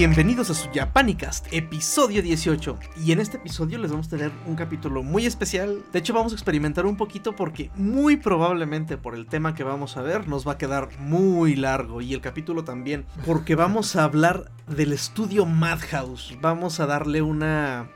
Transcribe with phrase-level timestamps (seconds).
[0.00, 2.78] Bienvenidos a su Japanicast, episodio 18.
[3.04, 5.82] Y en este episodio les vamos a tener un capítulo muy especial.
[5.92, 9.98] De hecho, vamos a experimentar un poquito porque muy probablemente por el tema que vamos
[9.98, 12.00] a ver nos va a quedar muy largo.
[12.00, 16.34] Y el capítulo también, porque vamos a hablar del estudio Madhouse.
[16.40, 17.90] Vamos a darle una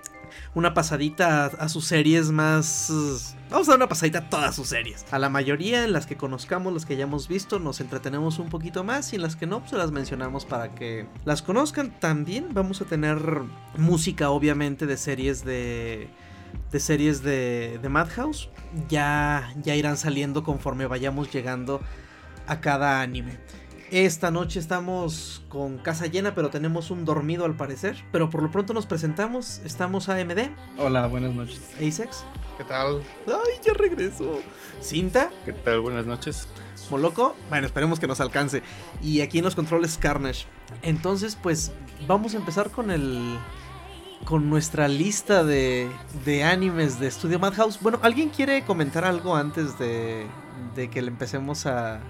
[0.54, 3.34] una pasadita a, sus series más...
[3.50, 5.04] Vamos a dar una pasadita a todas sus series.
[5.10, 8.84] A la mayoría, en las que conozcamos, las que hayamos visto, nos entretenemos un poquito
[8.84, 11.98] más y en las que no, pues las mencionamos para que las conozcan.
[12.00, 13.18] También vamos a tener
[13.76, 16.08] música, obviamente, de series de
[16.70, 18.48] de series de, de, Madhouse
[18.88, 21.80] ya, ya irán saliendo conforme vayamos llegando
[22.46, 23.38] a cada anime.
[23.94, 28.04] Esta noche estamos con casa llena, pero tenemos un dormido al parecer.
[28.10, 29.60] Pero por lo pronto nos presentamos.
[29.64, 30.50] Estamos AMD.
[30.78, 31.60] Hola, buenas noches.
[31.76, 32.24] Asex.
[32.58, 33.04] ¿Qué tal?
[33.28, 34.40] Ay, ya regreso.
[34.80, 35.30] Cinta.
[35.44, 35.78] ¿Qué tal?
[35.78, 36.48] Buenas noches.
[36.90, 37.36] Moloco.
[37.48, 38.64] Bueno, esperemos que nos alcance.
[39.00, 40.46] Y aquí en los controles Carnage.
[40.82, 41.70] Entonces, pues
[42.08, 43.38] vamos a empezar con el
[44.24, 45.88] con nuestra lista de,
[46.24, 47.78] de animes de Studio Madhouse.
[47.80, 50.26] Bueno, ¿alguien quiere comentar algo antes de,
[50.74, 52.00] de que le empecemos a,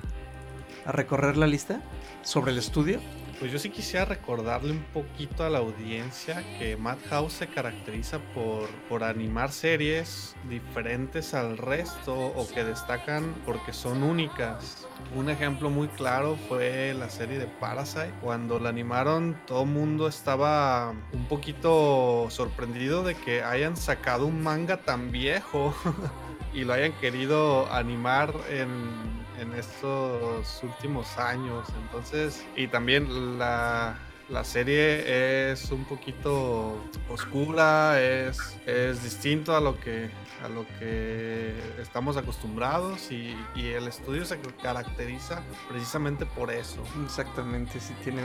[0.85, 1.81] a recorrer la lista
[2.23, 3.01] sobre el estudio?
[3.41, 8.69] Pues yo sí quisiera recordarle un poquito a la audiencia que Madhouse se caracteriza por,
[8.89, 14.87] por animar series diferentes al resto o que destacan porque son únicas.
[15.17, 18.15] Un ejemplo muy claro fue la serie de Parasite.
[18.23, 24.43] Cuando la animaron todo el mundo estaba un poquito sorprendido de que hayan sacado un
[24.43, 25.75] manga tan viejo
[26.55, 31.69] y lo hayan querido animar en en estos últimos años.
[31.85, 33.97] Entonces, y también la,
[34.29, 40.11] la serie es un poquito oscura, es, es distinto a lo que
[40.43, 46.83] a lo que estamos acostumbrados y, y, el estudio se caracteriza precisamente por eso.
[47.03, 48.21] Exactamente, sí tiene,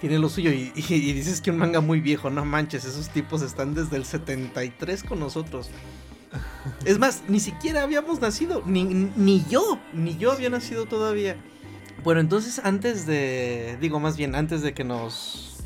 [0.00, 3.42] tiene lo suyo y, y, dices que un manga muy viejo, no manches, esos tipos
[3.42, 5.70] están desde el 73 con nosotros.
[6.84, 11.36] Es más, ni siquiera habíamos nacido, ni, ni yo, ni yo había nacido todavía.
[12.04, 15.64] Bueno, entonces antes de, digo más bien, antes de que nos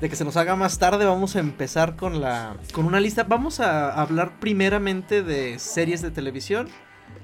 [0.00, 3.24] de que se nos haga más tarde, vamos a empezar con la con una lista.
[3.24, 6.68] Vamos a hablar primeramente de series de televisión.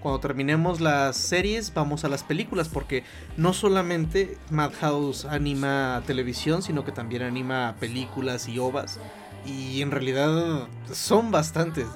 [0.00, 3.02] Cuando terminemos las series, vamos a las películas porque
[3.36, 9.00] no solamente Madhouse anima televisión, sino que también anima películas y ovas
[9.46, 11.86] y en realidad son bastantes.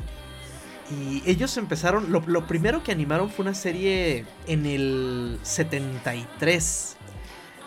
[0.91, 6.97] Y ellos empezaron, lo, primero que animaron fue una serie en el 73.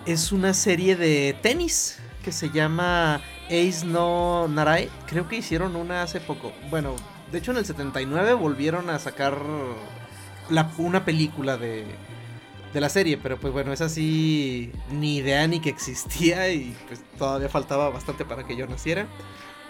[0.05, 4.89] Es una serie de tenis que se llama Ace no Narai.
[5.07, 6.51] Creo que hicieron una hace poco.
[6.69, 6.95] Bueno,
[7.31, 9.37] de hecho en el 79 volvieron a sacar
[10.77, 11.85] una película de,
[12.73, 17.01] de la serie, pero pues bueno, es así ni idea ni que existía y pues
[17.17, 19.07] todavía faltaba bastante para que yo naciera.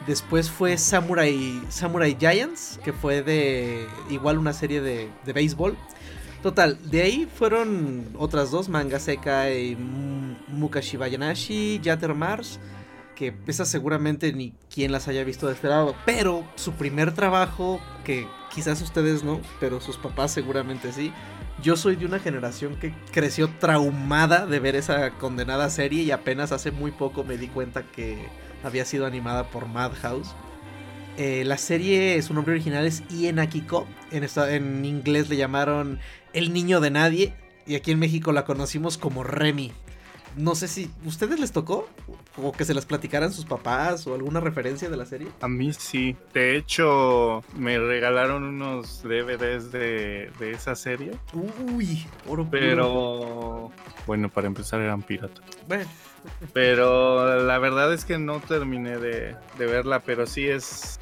[0.08, 5.78] Después fue Samurai, Samurai Giants, que fue de igual una serie de, de béisbol.
[6.42, 9.78] Total, de ahí fueron otras dos, Manga Seca y
[10.50, 12.60] Mukashibayanashi, Yater Mars,
[13.16, 15.96] que esas seguramente ni quien las haya visto de este lado.
[16.06, 21.14] Pero su primer trabajo, que quizás ustedes no, pero sus papás seguramente sí.
[21.62, 26.52] Yo soy de una generación que creció traumada de ver esa condenada serie y apenas
[26.52, 28.28] hace muy poco me di cuenta que
[28.64, 30.34] había sido animada por Madhouse.
[31.18, 33.88] Eh, la serie, su nombre original es Ian Akiko.
[34.12, 36.00] En, en inglés le llamaron
[36.34, 37.34] El Niño de Nadie.
[37.66, 39.72] Y aquí en México la conocimos como Remy.
[40.36, 41.88] No sé si ustedes les tocó
[42.38, 45.28] o que se las platicaran sus papás o alguna referencia de la serie.
[45.42, 46.16] A mí sí.
[46.34, 51.12] De hecho, me regalaron unos DVDs de, de esa serie.
[51.34, 53.72] Uy, oro Pero
[54.08, 55.44] bueno, para empezar eran piratas.
[55.68, 55.86] Bueno.
[56.54, 61.00] Pero la verdad es que no terminé de, verla, pero sí es...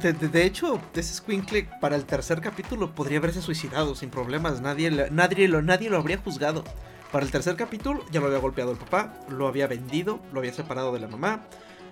[0.00, 4.60] De, hecho, ese Squinkle para el tercer capítulo podría haberse suicidado sin problemas.
[4.60, 6.64] Nadie, nadie, lo, nadie lo habría juzgado.
[7.12, 10.52] Para el tercer capítulo ya lo había golpeado el papá, lo había vendido, lo había
[10.52, 11.44] separado de la mamá.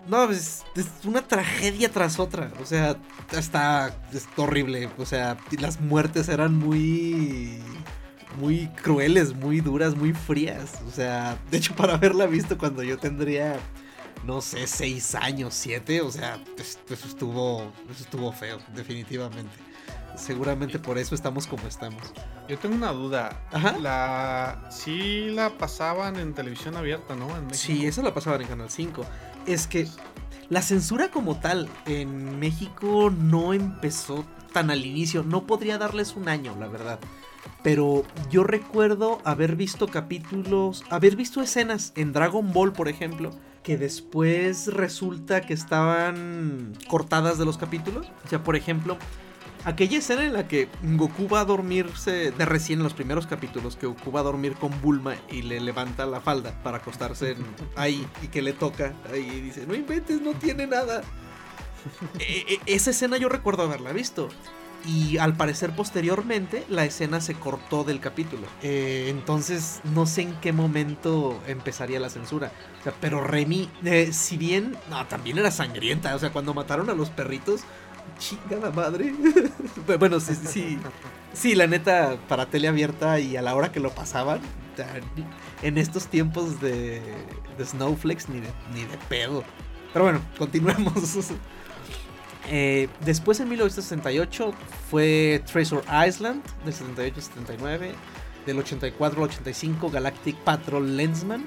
[0.09, 2.51] No, es, es una tragedia tras otra.
[2.61, 2.97] O sea,
[3.31, 4.89] está es horrible.
[4.97, 7.63] O sea, las muertes eran muy
[8.39, 10.73] muy crueles, muy duras, muy frías.
[10.87, 13.59] O sea, de hecho, para haberla visto cuando yo tendría,
[14.25, 19.57] no sé, seis años, siete, o sea, eso estuvo, eso estuvo feo, definitivamente.
[20.17, 22.03] Seguramente por eso estamos como estamos.
[22.49, 23.43] Yo tengo una duda.
[23.53, 23.79] Ajá.
[23.79, 27.29] La, sí la pasaban en televisión abierta, ¿no?
[27.53, 29.05] sí, esa la pasaban en Canal 5.
[29.47, 29.89] Es que
[30.49, 35.23] la censura como tal en México no empezó tan al inicio.
[35.23, 36.99] No podría darles un año, la verdad.
[37.63, 43.31] Pero yo recuerdo haber visto capítulos, haber visto escenas en Dragon Ball, por ejemplo,
[43.63, 48.11] que después resulta que estaban cortadas de los capítulos.
[48.25, 48.97] O sea, por ejemplo,
[49.65, 53.77] aquella escena en la que Goku va a dormirse de recién en los primeros capítulos,
[53.77, 57.37] que Goku va a dormir con Bulma y le levanta la falda para acostarse
[57.77, 61.03] ahí y que le toca ahí y dice, no inventes, no tiene nada.
[62.19, 64.29] E, e, esa escena yo recuerdo haberla visto.
[64.87, 68.47] Y al parecer posteriormente la escena se cortó del capítulo.
[68.63, 72.51] Eh, entonces no sé en qué momento empezaría la censura.
[72.81, 76.15] O sea, pero Remy, eh, si bien, no, también era sangrienta.
[76.15, 77.63] O sea, cuando mataron a los perritos,
[78.19, 79.13] chingada madre.
[79.99, 80.79] bueno, sí, sí,
[81.33, 84.41] sí, la neta, para tele abierta y a la hora que lo pasaban,
[85.63, 87.03] en estos tiempos de,
[87.59, 89.45] de Snowflakes, ni de, ni de pedo.
[89.93, 90.95] Pero bueno, continuemos.
[92.53, 94.53] Eh, después en 1968
[94.91, 97.93] fue Treasure Island, del 78 al 79.
[98.45, 101.45] Del 84 al 85 Galactic Patrol Lensman.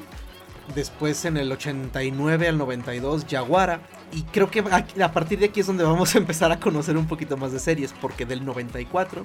[0.76, 3.82] Después en el 89 al 92 Jaguara.
[4.12, 7.08] Y creo que a partir de aquí es donde vamos a empezar a conocer un
[7.08, 7.94] poquito más de series.
[7.94, 9.24] Porque del 94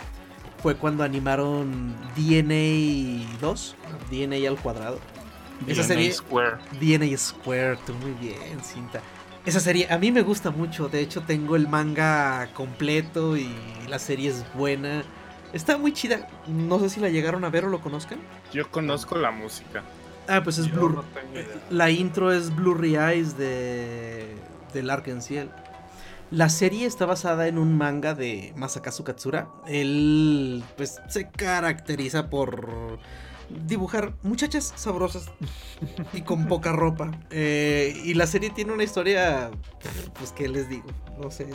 [0.62, 3.76] fue cuando animaron DNA 2,
[4.10, 4.98] DNA al cuadrado.
[5.66, 6.58] Esa serie, Square.
[6.80, 9.00] DNA Square, tú muy bien, cinta.
[9.44, 10.88] Esa serie a mí me gusta mucho.
[10.88, 13.48] De hecho, tengo el manga completo y
[13.88, 15.02] la serie es buena.
[15.52, 16.28] Está muy chida.
[16.46, 18.18] No sé si la llegaron a ver o lo conozcan.
[18.52, 19.82] Yo conozco la música.
[20.28, 21.02] Ah, pues es Blue.
[21.70, 24.36] la intro es Blurry Eyes de
[24.72, 25.46] del Arkansas.
[26.30, 29.48] La serie está basada en un manga de Masakazu Katsura.
[29.66, 32.98] Él pues se caracteriza por
[33.66, 35.30] dibujar muchachas sabrosas
[36.12, 37.12] y con poca ropa.
[37.30, 39.50] Eh, y la serie tiene una historia,
[40.18, 40.86] pues, ¿qué les digo?
[41.18, 41.46] No sé.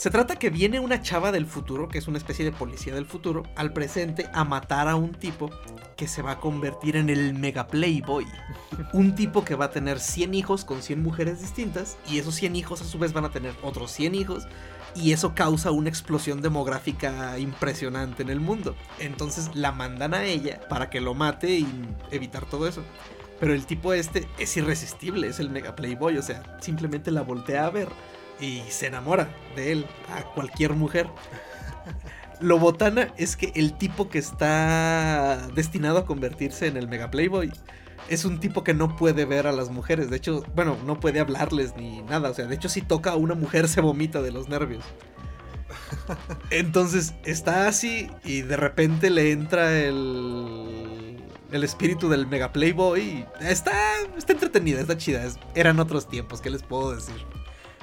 [0.00, 3.04] Se trata que viene una chava del futuro, que es una especie de policía del
[3.04, 5.50] futuro, al presente a matar a un tipo
[5.94, 8.24] que se va a convertir en el mega playboy.
[8.94, 12.56] Un tipo que va a tener 100 hijos con 100 mujeres distintas y esos 100
[12.56, 14.46] hijos a su vez van a tener otros 100 hijos
[14.94, 18.76] y eso causa una explosión demográfica impresionante en el mundo.
[19.00, 21.66] Entonces la mandan a ella para que lo mate y
[22.10, 22.82] evitar todo eso.
[23.38, 27.66] Pero el tipo este es irresistible, es el mega playboy, o sea, simplemente la voltea
[27.66, 27.88] a ver
[28.40, 31.08] y se enamora de él a cualquier mujer.
[32.40, 37.52] Lo botana es que el tipo que está destinado a convertirse en el mega playboy
[38.08, 40.10] es un tipo que no puede ver a las mujeres.
[40.10, 42.30] De hecho, bueno, no puede hablarles ni nada.
[42.30, 44.84] O sea, de hecho, si toca a una mujer se vomita de los nervios.
[46.50, 51.22] Entonces está así y de repente le entra el,
[51.52, 53.26] el espíritu del Mega Playboy.
[53.40, 53.72] Está,
[54.16, 55.22] está entretenida, está chida.
[55.54, 57.16] eran otros tiempos, ¿qué les puedo decir?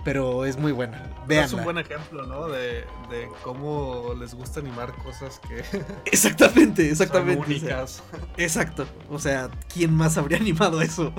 [0.08, 1.04] Pero es muy buena.
[1.28, 1.48] Veanla.
[1.48, 2.48] Es un buen ejemplo, ¿no?
[2.48, 5.66] De, de cómo les gusta animar cosas que.
[6.06, 7.46] Exactamente, exactamente.
[7.46, 8.02] únicas.
[8.38, 8.88] exacto.
[9.10, 11.12] O sea, ¿quién más habría animado eso?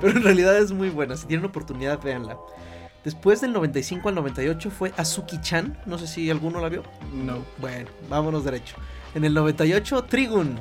[0.00, 1.16] pero en realidad es muy buena.
[1.16, 2.36] Si tienen oportunidad, véanla.
[3.04, 5.80] Después del 95 al 98 fue Azuki-chan.
[5.86, 6.82] No sé si alguno la vio.
[7.14, 7.44] No.
[7.58, 8.74] Bueno, vámonos derecho.
[9.14, 10.60] En el 98, Trigun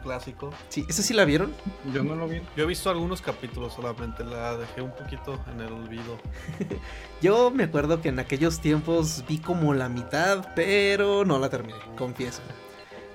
[0.00, 0.50] clásico.
[0.68, 1.52] Sí, ¿esa sí la vieron?
[1.92, 2.40] Yo no lo vi.
[2.56, 6.18] Yo he visto algunos capítulos solamente, la dejé un poquito en el olvido.
[7.22, 11.78] Yo me acuerdo que en aquellos tiempos vi como la mitad, pero no la terminé,
[11.96, 12.42] confieso.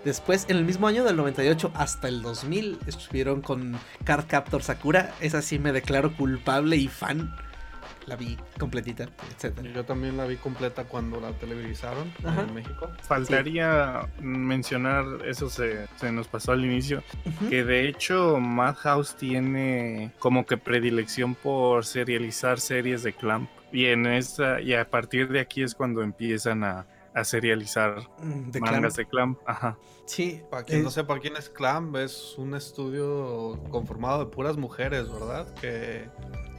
[0.05, 5.15] Después, en el mismo año del 98 hasta el 2000, estuvieron con Card Captor Sakura.
[5.19, 7.35] Esa sí me declaro culpable y fan
[8.07, 9.69] la vi completita, etcétera.
[9.73, 12.89] Yo también la vi completa cuando la televisaron en México.
[13.01, 17.03] Faltaría mencionar, eso se, nos pasó al inicio,
[17.49, 23.49] que de hecho Madhouse tiene como que predilección por serializar series de Clamp.
[23.71, 26.85] Y en esta, y a partir de aquí es cuando empiezan a,
[27.23, 29.39] serializar mm, mangas de Clamp.
[29.45, 29.77] Ajá.
[30.05, 30.41] Sí.
[30.49, 35.53] Para quien no sepa quién es Clamp, es un estudio conformado de puras mujeres, ¿verdad?
[35.55, 36.09] Que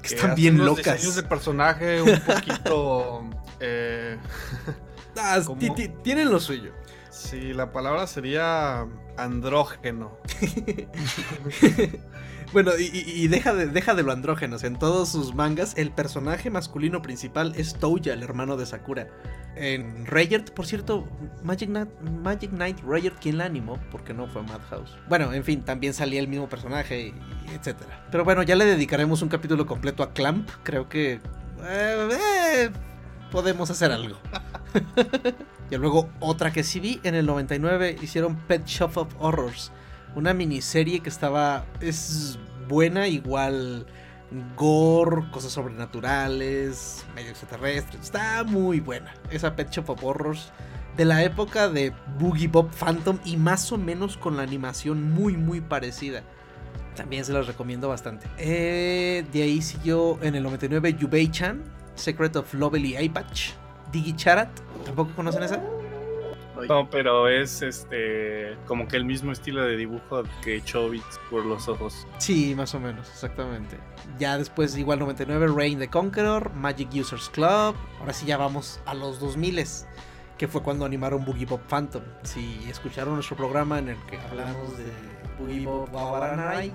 [0.06, 0.94] están bien locas.
[0.94, 3.30] Diseños de personaje un poquito.
[3.60, 4.18] eh,
[5.18, 5.40] ah,
[6.02, 6.72] tienen lo suyo.
[7.10, 8.86] Sí, la palabra sería
[9.16, 10.18] andrógeno.
[12.52, 14.64] Bueno, y, deja, de, deja de lo andrógenos.
[14.64, 19.08] En todos sus mangas, el personaje masculino principal es Touya, el hermano de Sakura.
[19.56, 21.08] En Rayert, por cierto,
[21.42, 23.78] Magic Knight, Magic Knight Rayert, ¿quién la animó?
[23.90, 24.96] Porque no fue Madhouse.
[25.08, 27.14] Bueno, en fin, también salía el mismo personaje,
[27.52, 27.76] etc.
[28.10, 30.48] Pero bueno, ya le dedicaremos un capítulo completo a Clamp.
[30.62, 31.14] Creo que.
[31.64, 32.70] Eh, eh,
[33.30, 34.18] podemos hacer algo.
[35.70, 39.72] y luego otra que sí vi en el 99 hicieron Pet Shop of Horrors
[40.16, 41.64] una miniserie que estaba.
[41.80, 43.87] Es buena, igual.
[44.56, 48.02] Gore, cosas sobrenaturales, medio extraterrestres.
[48.02, 49.14] Está muy buena.
[49.30, 50.52] Esa Pet Shop of Horrors.
[50.96, 55.37] De la época de Boogie Bob Phantom y más o menos con la animación muy,
[55.37, 56.25] muy parecida.
[56.96, 58.26] También se las recomiendo bastante.
[58.38, 61.62] Eh, de ahí siguió en el 99 Yubei-chan,
[61.94, 63.50] Secret of Lovely Eye Patch,
[64.16, 64.49] Charat.
[64.85, 65.61] ¿Tampoco conocen esa?
[66.68, 71.68] No, pero es este como que el mismo estilo de dibujo que Chobits por los
[71.68, 72.06] ojos.
[72.18, 73.78] Sí, más o menos, exactamente.
[74.18, 77.75] Ya después, igual 99, Rain the Conqueror, Magic Users Club.
[78.00, 79.66] Ahora sí ya vamos a los 2000
[80.38, 82.02] que fue cuando animaron Boogie Pop Phantom.
[82.22, 84.84] Si escucharon nuestro programa en el que hablamos de
[85.38, 86.72] Boogie Pop Wawaranai,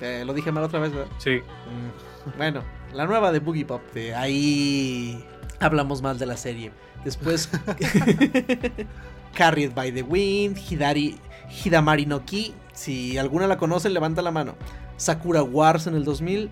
[0.00, 1.10] eh, lo dije mal otra vez, ¿verdad?
[1.18, 1.40] Sí.
[1.40, 5.24] Mm, bueno, la nueva de Boogie Pop, de ahí
[5.60, 6.72] hablamos mal de la serie.
[7.04, 7.50] Después,
[9.34, 11.18] Carried by the Wind, Hidari,
[11.48, 12.54] Hidamari no Ki.
[12.72, 14.56] Si alguna la conocen, levanta la mano.
[14.96, 16.50] Sakura Wars en el 2000.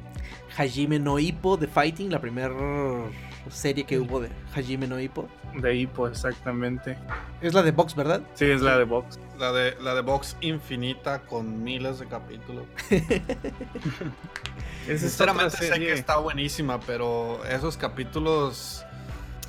[0.56, 2.54] Hajime no Ippo de Fighting, la primera
[3.48, 5.28] serie que hubo de Hajime no Ippo.
[5.54, 6.98] De Ippo, exactamente.
[7.40, 8.22] Es la de Box, ¿verdad?
[8.34, 9.18] Sí, es la de Box.
[9.38, 12.64] La de, la de Box infinita con miles de capítulos.
[14.86, 18.84] Sinceramente sé que está buenísima, pero esos capítulos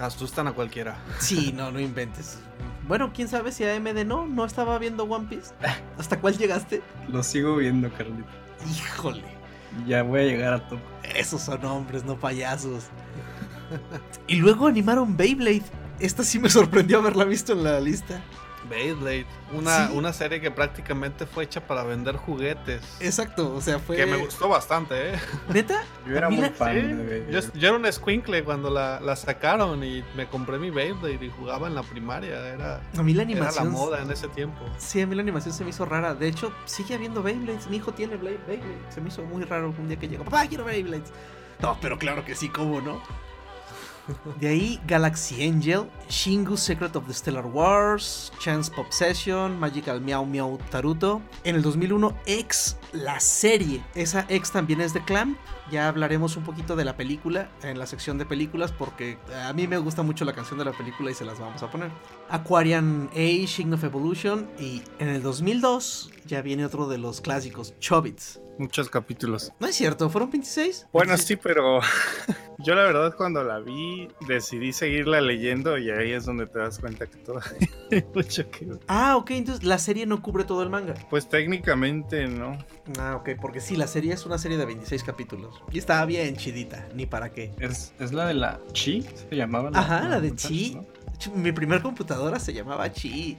[0.02, 0.98] asustan a cualquiera.
[1.20, 2.40] Sí, no, no inventes.
[2.88, 5.54] Bueno, quién sabe si AMD no, no estaba viendo One Piece.
[5.98, 6.82] ¿Hasta cuál llegaste?
[7.08, 8.30] Lo sigo viendo, Carlito.
[8.70, 9.24] Híjole.
[9.88, 10.80] Ya voy a llegar a todo.
[11.16, 12.86] Esos son hombres, no payasos.
[14.28, 15.64] y luego animaron Beyblade.
[16.00, 18.22] Esta sí me sorprendió haberla visto en la lista.
[18.72, 22.82] Beyblade, una, una serie que prácticamente fue hecha para vender juguetes.
[23.02, 23.98] Exacto, o sea, fue.
[23.98, 25.20] Que me gustó bastante, ¿eh?
[25.54, 25.84] ¿Neta?
[26.08, 30.04] Yo era muy fan de yo, yo, era un squinkle cuando la, la, sacaron y
[30.16, 32.48] me compré mi Beyblade y jugaba en la primaria.
[32.48, 33.54] Era, a mí la animación.
[33.54, 34.66] Era la moda en ese tiempo.
[34.78, 36.16] Sí, a mí la animación se me hizo rara.
[36.16, 37.68] De hecho, sigue habiendo Beyblades.
[37.68, 38.62] Mi hijo tiene Beyblade.
[38.90, 40.24] Se me hizo muy raro un día que llegó.
[40.24, 41.12] Papá, quiero Beyblades.
[41.62, 43.02] No, pero claro que sí, ¿cómo no?
[44.40, 50.26] De ahí Galaxy Angel, Shingu Secret of the Stellar Wars, Chance Pop Session, Magical Meow
[50.26, 51.22] Meow Taruto.
[51.44, 53.84] En el 2001 X, la serie.
[53.96, 55.38] Esa X también es de Clamp.
[55.72, 59.68] Ya hablaremos un poquito de la película en la sección de películas porque a mí
[59.68, 61.90] me gusta mucho la canción de la película y se las vamos a poner.
[62.30, 67.74] Aquarian A, Shing of Evolution y en el 2002 ya viene otro de los clásicos,
[67.80, 68.42] Chobits.
[68.58, 69.52] Muchos capítulos.
[69.60, 70.88] No es cierto, ¿fueron 26?
[70.92, 71.80] Bueno, sí, pero
[72.60, 76.80] yo la verdad cuando la vi decidí seguirla leyendo y ahí es donde te das
[76.80, 78.68] cuenta que todavía hay mucho que...
[78.88, 80.94] Ah, ok, entonces la serie no cubre todo el manga.
[81.10, 82.58] Pues técnicamente no.
[83.00, 85.62] Ah, ok, porque sí, la serie es una serie de 26 capítulos.
[85.72, 87.54] Y estaba bien chidita, ni para qué.
[87.60, 89.06] ¿Es, es la de la Chi?
[89.30, 89.72] ¿Se llamaba?
[89.72, 90.76] La, Ajá, la, de Chi.
[90.76, 90.86] ¿no?
[91.36, 93.38] Mi primer computadora se llamaba Chi.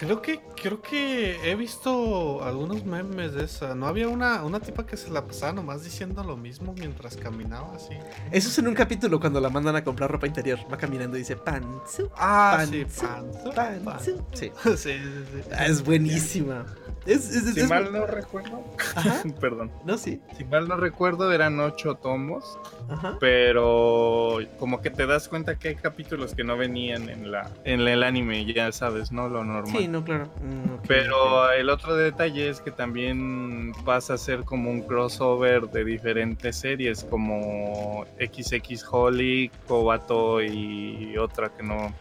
[0.00, 3.74] Creo que, creo que he visto algunos memes de esa.
[3.74, 7.76] ¿No había una, una tipa que se la pasaba nomás diciendo lo mismo mientras caminaba
[7.76, 7.92] así?
[8.30, 10.58] Eso es en un capítulo cuando la mandan a comprar ropa interior.
[10.72, 12.08] Va caminando y dice pantsu.
[12.16, 13.52] Ah, pantsu, sí, pantsu,
[13.84, 14.26] pantsu.
[14.32, 14.50] Sí.
[14.64, 14.98] sí, sí,
[15.34, 15.50] sí.
[15.52, 16.64] Ah, es buenísima.
[17.06, 18.62] Es, es, si es, mal no recuerdo,
[18.94, 19.22] Ajá.
[19.40, 19.70] perdón.
[19.84, 20.20] No, sí.
[20.36, 22.58] Si mal no recuerdo, eran ocho tomos,
[22.90, 23.16] Ajá.
[23.18, 27.80] pero como que te das cuenta que hay capítulos que no venían en la en
[27.80, 29.28] el anime, ya sabes, ¿no?
[29.28, 29.74] Lo normal.
[29.76, 30.28] Sí, no, claro.
[30.40, 31.60] Mm, okay, Pero okay.
[31.60, 37.04] el otro detalle es que también pasa a ser como un crossover de diferentes series,
[37.04, 41.92] como XX Holly, Kobato y otra que no,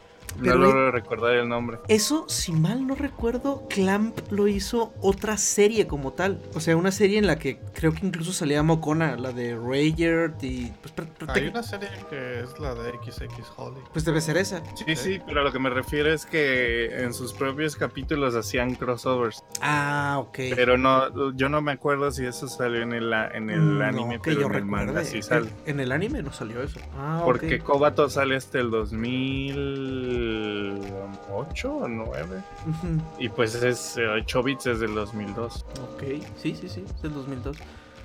[0.41, 1.79] Pero no logro recordar el nombre.
[1.88, 6.41] Eso, si mal no recuerdo, Clamp lo hizo otra serie como tal.
[6.53, 10.33] O sea, una serie en la que creo que incluso salía Mocona, la de Rayer
[10.41, 10.71] y...
[10.81, 10.93] Pues,
[11.29, 13.79] Hay una serie que es la de XX Holly.
[13.91, 14.62] pues debe ser esa.
[14.75, 18.75] Sí, sí, pero a lo que me refiero es que en sus propios capítulos hacían
[18.75, 19.43] crossovers.
[19.62, 20.38] Ah, ok.
[20.55, 24.15] Pero no, yo no me acuerdo si eso salió en el, en el No, anime,
[24.15, 25.05] que pero yo en el manga recuerde.
[25.05, 25.50] sí sale.
[25.65, 26.79] En, en el anime no salió eso.
[26.98, 27.63] Ah, Porque ok.
[27.63, 28.69] Kobato sale hasta el
[30.20, 32.44] 2008 o 9.
[32.68, 33.02] Ujú.
[33.18, 35.66] Y pues es eh, 8 bits desde el 2002.
[35.94, 36.04] Ok,
[36.38, 37.58] sí, sí, sí, es del 2002.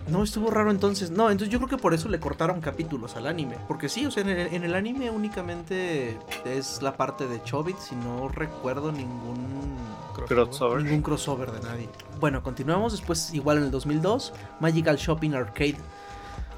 [0.09, 1.11] No, estuvo raro entonces.
[1.11, 3.56] No, entonces yo creo que por eso le cortaron capítulos al anime.
[3.66, 7.92] Porque sí, o sea, en el, en el anime únicamente es la parte de Chobits
[7.92, 9.75] y no recuerdo ningún
[10.28, 10.83] Crossover.
[10.83, 11.88] ningún crossover de nadie.
[12.21, 12.92] Bueno, continuamos.
[12.92, 15.76] Después, igual en el 2002, Magical Shopping Arcade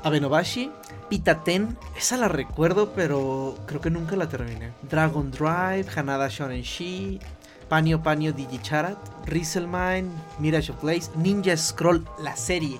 [0.03, 0.71] Abenobashi,
[1.09, 4.73] Pita Ten, esa la recuerdo, pero creo que nunca la terminé.
[4.83, 7.19] Dragon Drive, Hanada Shonen Shi,
[7.69, 12.79] Panio Panio Digicharat, Rieselmine, Mirage of Blaze, Ninja Scroll, la serie.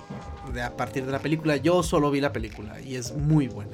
[0.53, 3.71] De, a partir de la película, yo solo vi la película y es muy buena.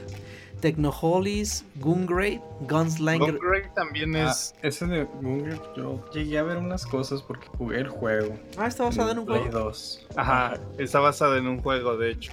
[0.59, 3.33] Technoholies, Gungrave, Gunslinger.
[3.33, 4.55] Gungrave también Ah, es.
[4.61, 8.33] ese de Google, yo llegué a ver unas cosas porque jugué el juego.
[8.57, 9.59] Ah, está basada en un Play juego.
[9.59, 10.07] 2.
[10.15, 12.31] Ajá, está basada en un juego, de hecho.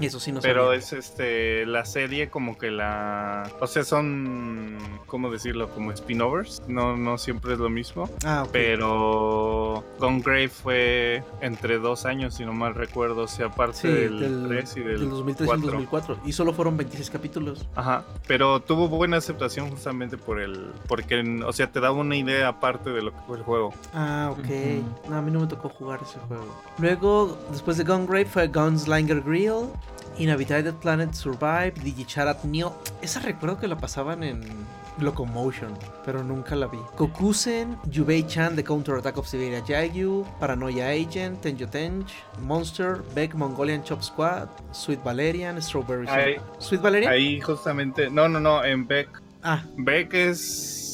[0.00, 0.78] Y eso sí no Pero sabía.
[0.78, 5.68] es este la serie como que la o sea, son ¿cómo decirlo?
[5.70, 8.50] como spin-overs, no no siempre es lo mismo, Ah, ok.
[8.52, 14.20] pero Gungrave fue entre dos años si no mal recuerdo, o sea, aparte Sí, del,
[14.20, 15.70] del, 3 y del, del 2003 y el 4.
[15.72, 16.18] 2004.
[16.26, 17.66] Y solo fueron 26 capítulos.
[17.74, 22.48] Ajá, pero tuvo buena aceptación justamente por el porque o sea, te daba una idea
[22.48, 23.72] aparte de lo que fue el juego.
[23.94, 25.08] Ah, ok.
[25.08, 26.46] No, a mí no me tocó jugar ese juego.
[26.78, 29.67] Luego, después de Gungrave fue Gunslinger Grill,
[30.18, 32.76] Inhabited Planet Survive, Digicharat Neo.
[33.02, 34.40] Esa recuerdo que la pasaban en
[34.98, 36.78] Locomotion, pero nunca la vi.
[36.96, 42.10] Kokusen, Yubei-chan de Counter Attack of Siberia Jagyu, Paranoia Agent, Tenjo Tench,
[42.42, 47.12] Monster, Beck Mongolian Chop Squad, Sweet Valerian, Strawberry Ahí- ¿Sweet Valerian?
[47.12, 49.08] Ahí justamente, no, no, no, en Beck
[49.44, 50.86] Ah, Beck es.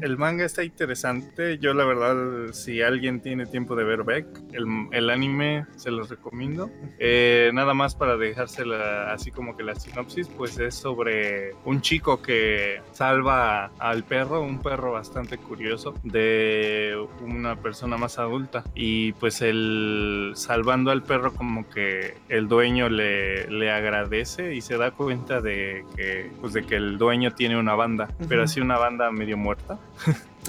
[0.00, 1.58] El manga está interesante.
[1.58, 6.08] Yo, la verdad, si alguien tiene tiempo de ver Beck, el, el anime se los
[6.08, 6.70] recomiendo.
[6.98, 12.20] Eh, nada más para dejársela así como que la sinopsis, pues es sobre un chico
[12.22, 18.64] que salva al perro, un perro bastante curioso, de una persona más adulta.
[18.74, 24.76] Y pues el salvando al perro, como que el dueño le, le agradece y se
[24.76, 28.44] da cuenta de que, pues de que el dueño tiene una banda, pero Ujú.
[28.44, 29.53] así una banda medio muerta.
[29.54, 29.78] muerta.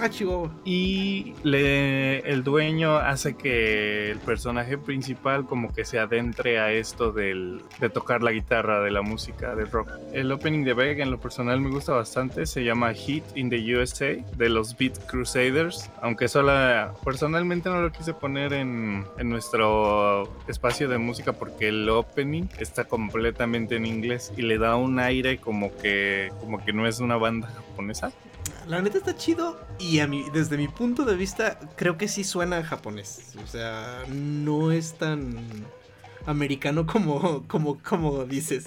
[0.01, 0.51] Ah, Chihuahua.
[0.63, 7.11] Y le, el dueño hace que el personaje principal como que se adentre a esto
[7.11, 9.89] del, de tocar la guitarra, de la música, del rock.
[10.13, 13.75] El opening de Vega en lo personal me gusta bastante, se llama Hit in the
[13.75, 20.29] USA de los Beat Crusaders, aunque sola personalmente no lo quise poner en, en nuestro
[20.47, 25.37] espacio de música porque el opening está completamente en inglés y le da un aire
[25.37, 28.11] como que, como que no es una banda japonesa.
[28.67, 32.23] La neta está chido y a mí, desde mi punto de vista, creo que sí
[32.23, 33.33] suena japonés.
[33.43, 35.35] O sea, no es tan
[36.25, 38.65] americano como, como, como dices.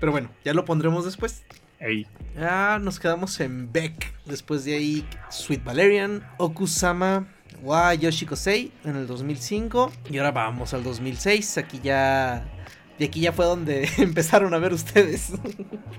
[0.00, 1.42] Pero bueno, ya lo pondremos después.
[1.78, 2.06] Ey.
[2.34, 4.14] Ya nos quedamos en Beck.
[4.24, 7.26] Después de ahí, Sweet Valerian, Okusama,
[7.62, 9.92] wa Yoshikosei en el 2005.
[10.10, 11.58] Y ahora vamos al 2006.
[11.58, 12.55] Aquí ya.
[12.98, 15.32] Y aquí ya fue donde empezaron a ver ustedes.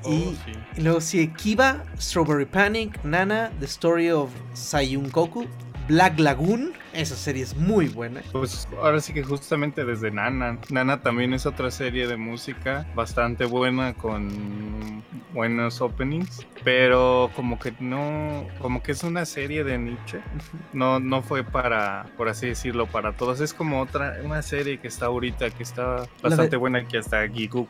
[0.03, 0.51] Oh, y, sí.
[0.77, 5.47] y luego sigue Kiba, Strawberry Panic, Nana, The Story of Sayun Goku,
[5.87, 6.73] Black Lagoon.
[6.97, 8.21] Esa serie es muy buena.
[8.31, 10.57] Pues ahora sí que justamente desde Nana.
[10.69, 17.71] Nana también es otra serie de música bastante buena con buenos openings, pero como que
[17.79, 20.21] no, como que es una serie de niche.
[20.73, 23.41] No, no fue para, por así decirlo, para todos.
[23.41, 27.27] Es como otra, una serie que está ahorita, que está bastante buena, que hasta.
[27.27, 27.69] Giguk.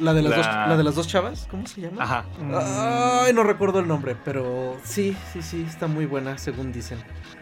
[0.00, 2.02] La de, las La- Dos, la de las dos chavas, ¿cómo se llama?
[2.02, 2.24] Ajá.
[3.24, 6.98] Ay, no recuerdo el nombre, pero sí, sí, sí, está muy buena, según dicen.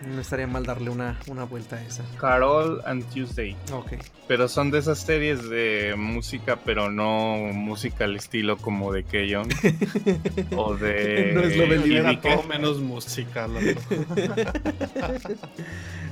[0.06, 2.04] No estaría mal darle una, una vuelta a esa.
[2.20, 3.56] Carol and Tuesday.
[3.72, 3.92] Ok.
[4.28, 9.48] Pero son de esas series de música, pero no música al estilo como de Keyon.
[10.56, 11.32] o de.
[11.34, 13.48] No es lo del todo menos música.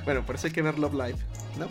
[0.04, 1.16] Bueno, por eso hay que ver Love Live,
[1.58, 1.68] ¿no?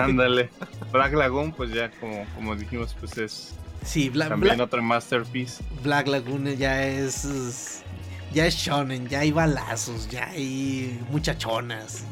[0.00, 0.48] Ándale.
[0.92, 5.62] Black Lagoon, pues ya como, como dijimos, pues es Sí, Bla- también Bla- otro masterpiece.
[5.82, 7.81] Black Lagoon ya es-
[8.32, 12.04] Ya es shonen, ya hay balazos, ya hay muchachonas.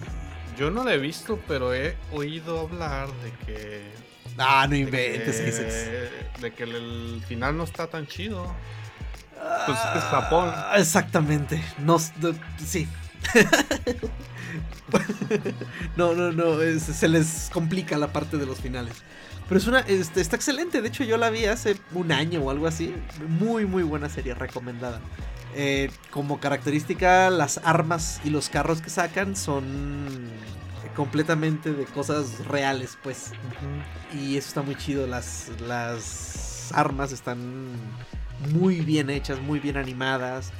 [0.58, 3.90] Yo no la he visto, pero he oído hablar de que.
[4.36, 6.10] Ah, no de inventes, que- dices.
[6.40, 8.54] de que el, final no está tan chido.
[9.66, 10.50] Pues es Japón.
[10.54, 11.62] Ah, Exactamente.
[11.78, 12.86] No, sí.
[15.96, 16.60] no, no, no.
[16.60, 18.94] es- se les complica la parte de los finales.
[19.50, 19.80] Pero es una.
[19.80, 20.80] este, está excelente.
[20.80, 22.94] De hecho, yo la vi hace un año o algo así.
[23.28, 25.00] Muy, muy buena serie, recomendada.
[25.56, 30.30] Eh, como característica, las armas y los carros que sacan son
[30.94, 33.32] completamente de cosas reales, pues.
[34.14, 35.08] Y eso está muy chido.
[35.08, 37.72] Las, las armas están
[38.52, 40.52] muy bien hechas, muy bien animadas.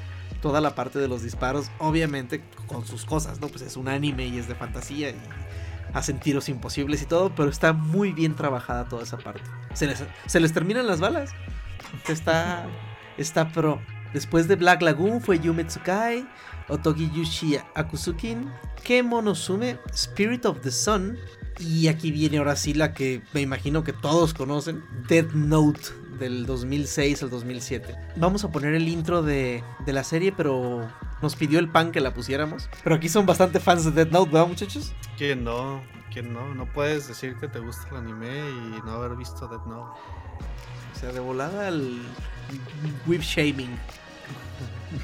[0.43, 3.47] Toda la parte de los disparos, obviamente con sus cosas, ¿no?
[3.47, 5.17] Pues es un anime y es de fantasía y
[5.95, 9.43] hacen tiros imposibles y todo, pero está muy bien trabajada toda esa parte.
[9.75, 11.31] Se les, se les terminan las balas.
[12.09, 12.67] Está,
[13.17, 13.81] está pro.
[14.13, 16.27] Después de Black Lagoon fue Yume Tsukai,
[16.69, 18.51] Otogi Yushi Akusukin,
[18.83, 21.17] Kemonosume, Spirit of the Sun.
[21.59, 26.47] Y aquí viene ahora sí la que me imagino que todos conocen, Death Note del
[26.47, 27.97] 2006 al 2007.
[28.15, 30.89] Vamos a poner el intro de, de la serie, pero
[31.21, 32.69] nos pidió el pan que la pusiéramos.
[32.85, 34.93] Pero aquí son bastante fans de Death Note, ¿verdad muchachos?
[35.19, 35.83] ¿Quién no?
[36.13, 36.55] ¿Quién no?
[36.55, 39.99] No puedes decir que te gusta el anime y no haber visto Death Note.
[40.95, 42.01] O sea, de volada al
[43.07, 43.77] whip shaming.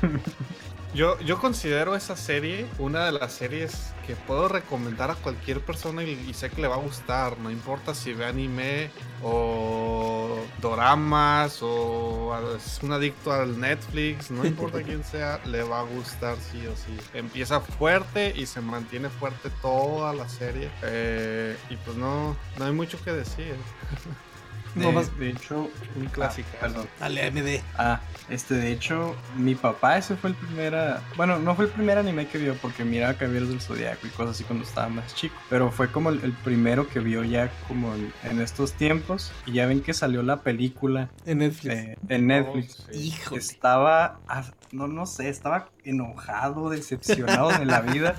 [0.94, 6.02] Yo, yo considero esa serie una de las series que puedo recomendar a cualquier persona
[6.04, 7.38] y, y sé que le va a gustar.
[7.38, 8.90] No importa si ve anime
[9.22, 14.30] o doramas o es un adicto al Netflix.
[14.30, 16.96] No importa quién sea, le va a gustar sí o sí.
[17.14, 20.70] Empieza fuerte y se mantiene fuerte toda la serie.
[20.82, 23.56] Eh, y pues no, no hay mucho que decir.
[24.76, 26.48] No de, más- de hecho, Un clásico.
[26.54, 26.88] Ah, perdón.
[27.00, 27.60] Dale, AMD.
[27.78, 30.74] Ah, este, de hecho, mi papá, ese fue el primer.
[31.16, 34.36] Bueno, no fue el primer anime que vio porque miraba Caballeros del Zodiaco y cosas
[34.36, 35.34] así cuando estaba más chico.
[35.48, 39.32] Pero fue como el, el primero que vio ya como en, en estos tiempos.
[39.46, 41.74] Y ya ven que salió la película En Netflix.
[41.74, 42.80] eh, en Netflix.
[42.88, 42.98] Oh, sí.
[43.08, 43.40] Híjole.
[43.40, 44.18] Estaba,
[44.72, 48.16] no, no sé, estaba enojado, decepcionado de la vida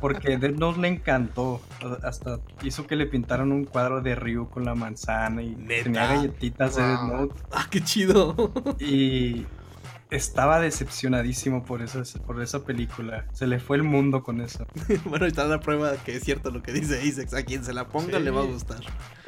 [0.00, 1.60] porque Death Note le encantó.
[2.02, 5.84] Hasta hizo que le pintaran un cuadro de Ryu con la manzana y ¿Neta?
[5.84, 7.08] tenía galletitas de Death Wow.
[7.20, 7.34] Note.
[7.52, 8.52] Ah, qué chido.
[8.80, 9.46] Y
[10.10, 13.26] estaba decepcionadísimo por esa, por esa película.
[13.32, 14.66] Se le fue el mundo con eso.
[15.04, 17.34] bueno, está la prueba de que es cierto lo que dice Isex.
[17.34, 18.24] A quien se la ponga Sí.
[18.24, 18.78] le va a gustar.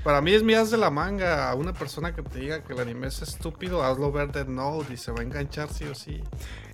[0.05, 1.51] Para mí es mías de la manga.
[1.51, 4.95] A una persona que te diga que el anime es estúpido, hazlo ver Dead Note
[4.95, 6.23] y se va a enganchar sí o sí.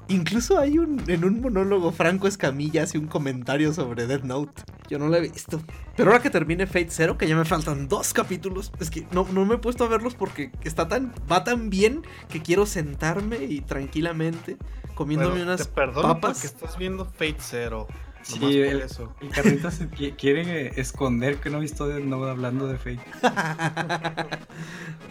[0.08, 4.62] Incluso hay un en un monólogo Franco Escamilla hace un comentario sobre Death Note.
[4.90, 5.62] Yo no lo he visto.
[5.96, 9.26] Pero ahora que termine Fate Zero, que ya me faltan dos capítulos, es que no,
[9.32, 13.44] no me he puesto a verlos porque está tan va tan bien que quiero sentarme
[13.44, 14.58] y tranquilamente
[14.94, 16.32] comiéndome Bueno, unas te perdono papas.
[16.34, 17.86] porque estás viendo Fate Zero.
[18.22, 19.14] Sí, Nomás por el- eso.
[19.20, 23.00] El carnita se qui- quiere esconder que no ha visto Death Note hablando de Fate.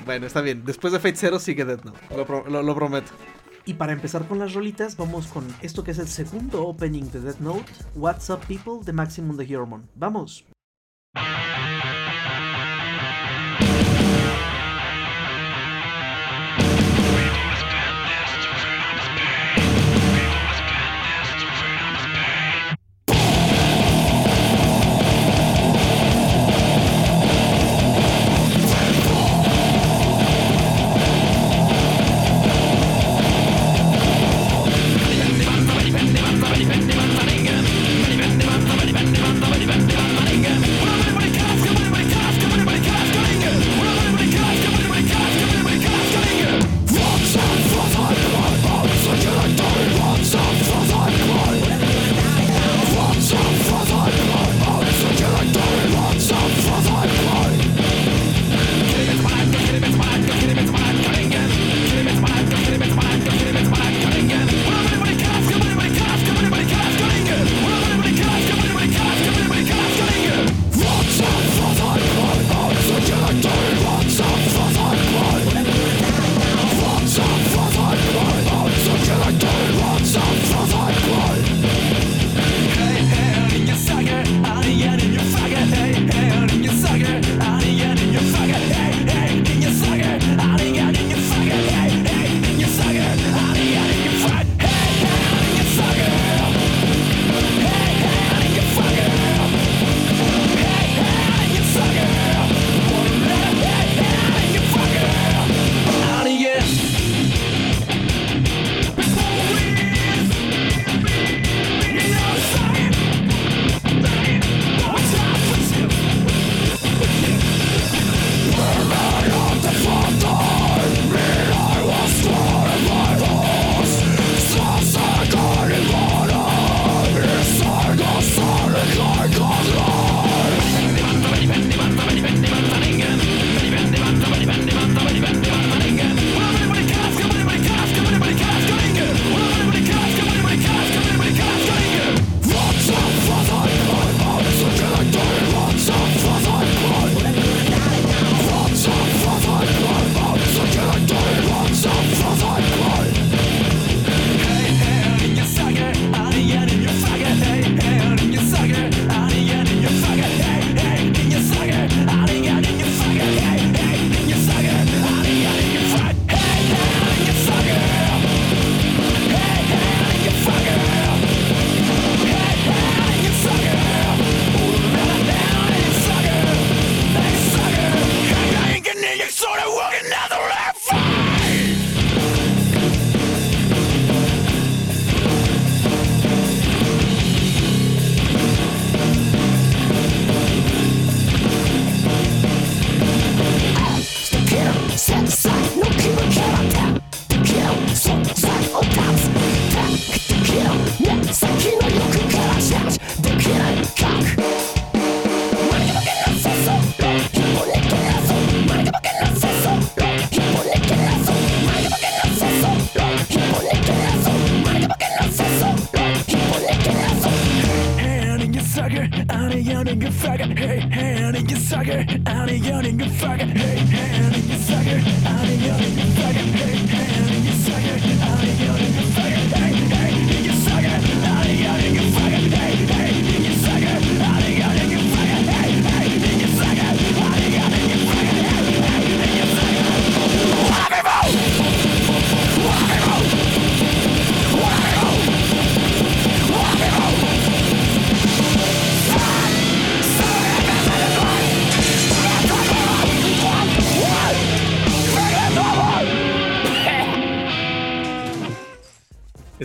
[0.06, 0.64] bueno, está bien.
[0.66, 2.00] Después de Fate Zero sigue Death Note.
[2.16, 3.12] Lo, pro- lo- lo prometo.
[3.66, 7.22] Y para empezar con las rolitas, vamos con esto que es el segundo opening de
[7.22, 9.86] Death Note, What's Up People de Maximum the Hormone.
[9.96, 10.46] Vamos.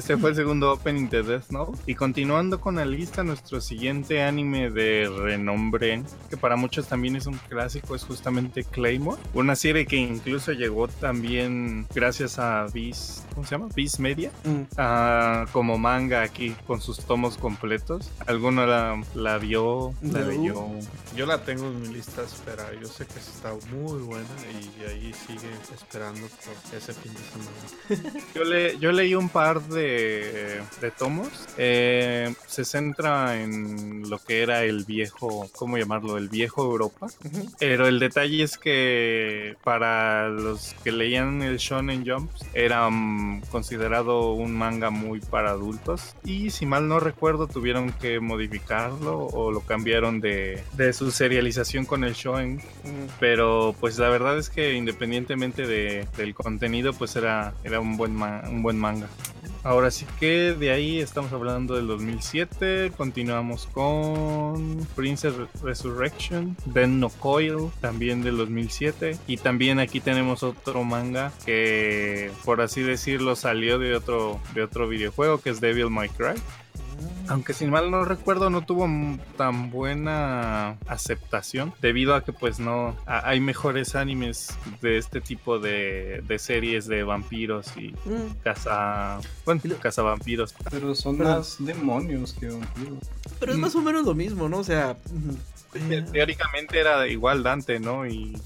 [0.08, 1.78] Este fue el segundo opening de Death Note.
[1.84, 7.26] Y continuando con la lista, nuestro siguiente anime de renombre, que para muchos también es
[7.26, 9.20] un clásico, es justamente Claymore.
[9.34, 13.68] Una serie que incluso llegó también gracias a Viz, ¿cómo se llama?
[13.76, 14.62] Viz Media, Mm.
[14.78, 18.10] ah, como manga aquí con sus tomos completos.
[18.26, 19.94] ¿Alguno la, la vio?
[20.02, 20.26] ¿La No.
[20.26, 20.66] leyó?
[21.14, 22.66] Yo la tengo en mi lista espera.
[22.80, 28.24] Yo sé que está muy buena y ahí sigue esperando por ese fin de semana.
[28.34, 31.28] Yo, le, yo leí un par de, de tomos.
[31.56, 36.16] Eh, se centra en lo que era el viejo, ¿cómo llamarlo?
[36.18, 37.06] El viejo Europa.
[37.24, 37.50] Ujú.
[37.58, 44.32] Pero el detalle es que para los que leían el Shonen Jump era mm, considerado
[44.32, 46.14] un manga muy para adultos.
[46.24, 51.84] Y si mal no recuerdo, tuvieron que modificarlo o lo cambiaron de, de su serialización
[51.84, 52.56] con el Shonen.
[52.56, 53.08] Mm.
[53.20, 58.12] Pero pues la verdad es que independientemente de- del contenido, pues era, era un, buen
[58.20, 59.08] un buen manga.
[59.68, 67.10] Ahora sí que de ahí estamos hablando del 2007, continuamos con Princess Resurrection, Den no
[67.10, 73.78] Coil, también del 2007, y también aquí tenemos otro manga que por así decirlo salió
[73.78, 76.40] de otro, de otro videojuego que es Devil May Cry.
[77.28, 78.88] Aunque sin mal no recuerdo no tuvo
[79.36, 85.58] tan buena aceptación debido a que pues no a- hay mejores animes de este tipo
[85.58, 88.34] de, de series de vampiros y Mm.
[88.42, 92.98] caza bueno Y lo- cazavampiros Pero son Pero- más demonios que vampiros.
[93.38, 93.60] Pero es Mm.
[93.60, 94.58] más o menos lo mismo, ¿no?
[94.58, 94.96] O sea.
[95.12, 98.36] mm, eh, teóricamente era igual Dante no y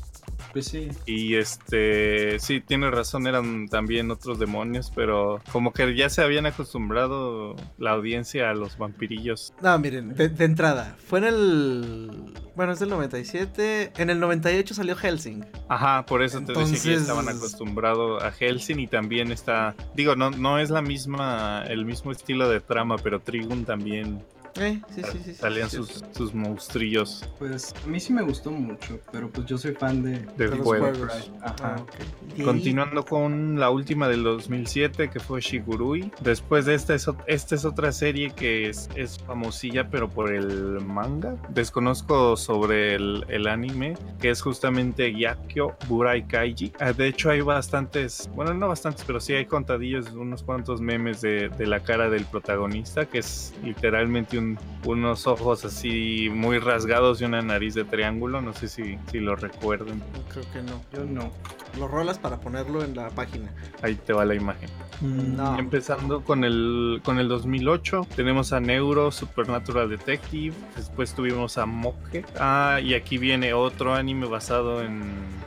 [0.53, 0.89] Pues sí.
[1.07, 6.47] y este sí tiene razón eran también otros demonios pero como que ya se habían
[6.47, 12.11] acostumbrado la audiencia a los vampirillos No, miren, de, de entrada, fue en el.
[12.55, 13.93] Bueno, es del 97.
[13.97, 15.43] En el 98 salió Helsing.
[15.71, 19.75] Ajá, por eso te decía que ya Entonces- estaban acostumbrados a Helsing y también está,
[19.95, 24.23] digo, no, no es la misma, el mismo estilo de trama, pero Trigun también
[24.57, 25.35] Eh, sí, sí, sí.
[25.35, 26.05] salían sí, sus, sí.
[26.13, 30.19] sus monstrillos Pues a mí sí me gustó mucho, pero pues yo soy fan de...
[30.37, 30.89] del los juego.
[30.91, 31.31] juegos.
[31.41, 31.55] Ajá.
[31.63, 31.91] Ah, ok.
[32.37, 36.11] Y ahí- Continuando con la última del 2007 que fue Shigurui.
[36.21, 40.81] Después de esta es, esta es otra serie que es, es famosilla pero por el
[40.85, 41.35] manga.
[41.49, 46.73] Desconozco sobre el, el anime que es justamente Gyakyo Burai Kaiji.
[46.79, 51.21] Ah, De hecho hay bastantes, bueno no bastantes, pero sí hay contadillos, unos cuantos memes
[51.23, 54.42] de, de la cara del protagonista que es literalmente un-
[54.85, 58.41] unos ojos así muy rasgados y una nariz de triángulo.
[58.41, 60.03] No sé si, si lo recuerden.
[60.29, 60.83] Creo que no.
[60.93, 61.31] Yo no.
[61.79, 63.51] Lo rolas para ponerlo en la página.
[63.83, 64.69] Ahí te va la imagen.
[65.01, 65.59] No.
[65.59, 72.25] Empezando con el, con el 2008, tenemos a Neuro, Supernatural Detective, después tuvimos a Mokke,
[72.39, 75.03] ah, y aquí viene otro anime basado en,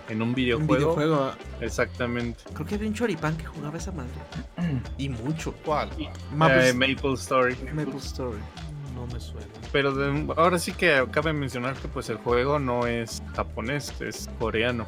[0.10, 0.76] en un Un videojuego.
[0.96, 1.16] videojuego.
[1.32, 2.44] ah, Exactamente.
[2.54, 4.12] Creo que había un choripán que jugaba esa madre.
[4.98, 5.54] Y mucho.
[5.64, 5.90] ¿Cuál?
[6.34, 7.56] Maple, Eh, Maple Story.
[7.74, 8.40] Maple Story.
[9.06, 9.48] No me suena.
[9.72, 14.30] Pero de- ahora sí que cabe mencionar que pues el juego no es japonés, es
[14.40, 14.88] coreano.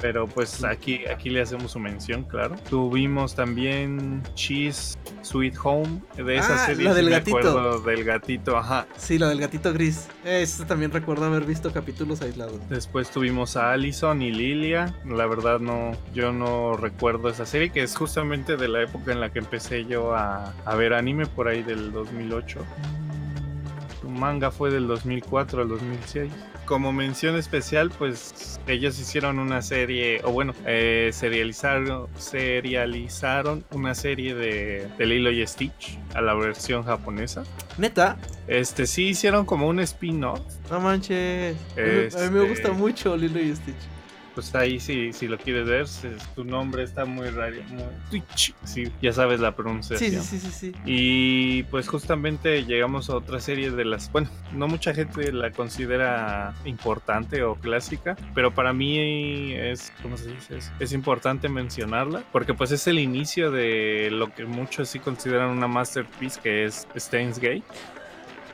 [0.00, 2.56] Pero pues aquí, aquí le hacemos su mención, claro.
[2.68, 6.00] Tuvimos también Cheese Sweet Home.
[6.16, 7.38] De esa Ah, serie la del me gatito.
[7.38, 8.86] acuerdo del gatito, ajá.
[8.96, 10.08] Sí, la del gatito gris.
[10.24, 12.60] Este también recuerdo haber visto capítulos aislados.
[12.68, 14.94] Después tuvimos a Allison y Lilia.
[15.06, 19.20] La verdad no, yo no recuerdo esa serie, que es justamente de la época en
[19.20, 22.60] la que empecé yo a, a ver anime, por ahí del 2008.
[24.00, 26.30] Su manga fue del 2004 al 2006.
[26.66, 34.34] Como mención especial, pues ellos hicieron una serie, o bueno, eh, serializaron, serializaron una serie
[34.34, 37.42] de, de Lilo y Stitch a la versión japonesa.
[37.78, 41.56] Neta, Este sí hicieron como un spin-off no manches.
[41.76, 43.74] A mí- A mí me Este- gusta mucho Lilo y Stitch.
[44.38, 45.86] Pues ahí sí, si lo quieres ver,
[46.36, 47.56] tu nombre está muy raro.
[47.70, 48.22] muy-.
[48.36, 50.22] Sí, ya sabes la Sí, pronunciación.
[50.22, 50.72] sí, sí, sí, sí.
[50.86, 54.12] Y pues justamente llegamos a otra serie de las...
[54.12, 59.92] Bueno, no mucha gente la considera importante o clásica, pero para mí es...
[60.02, 60.58] ¿Cómo se dice?
[60.58, 65.50] Es, es importante mencionarla, porque pues es el inicio de lo que muchos sí consideran
[65.50, 67.64] una masterpiece, que es Steins Gate.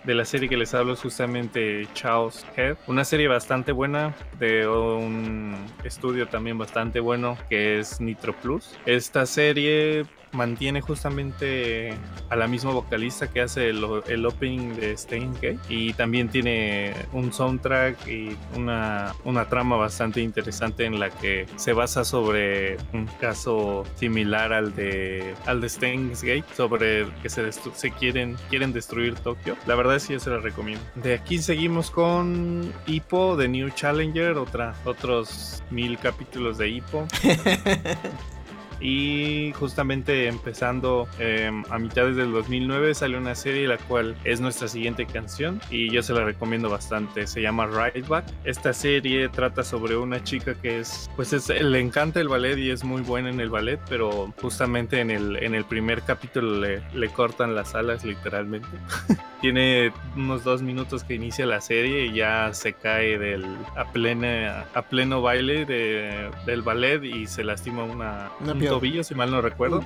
[0.05, 4.69] De la serie que les hablo es justamente Chaos Head, una serie bastante buena de
[4.69, 8.77] un estudio también bastante bueno que es Nitro Plus.
[8.87, 11.94] Esta serie mantiene justamente
[12.29, 14.97] a la misma vocalista que hace el, el opening de
[15.40, 21.47] Gate y también tiene un soundtrack y una, una trama bastante interesante en la que
[21.57, 27.51] se basa sobre un caso similar al de al de Steins Gate sobre que se,
[27.53, 29.57] se quieren quieren destruir Tokio.
[29.66, 30.85] La verdad es que yo se la recomiendo.
[30.97, 37.07] De aquí seguimos con Hippo de New Challenger otra otros mil capítulos de Hippo
[38.81, 44.69] y justamente empezando em, a mitades del 2009 sale una serie la cual es nuestra
[44.69, 47.27] siguiente canción y yo se la recomiendo bastante.
[47.27, 48.27] Se llama Ride Back.
[48.45, 52.71] Esta serie trata sobre una chica que es pues es, le encanta el ballet y
[52.71, 56.83] es muy buena en el ballet pero justamente en el, en el primer capítulo le,
[56.95, 58.69] le cortan las alas literalmente.
[59.41, 63.45] Tiene unos dos minutos que inicia la serie y ya se cae del
[63.77, 68.31] a plena a pleno baile de, del ballet y se lastima una,
[68.64, 69.85] un tobillo si mal no recuerdo.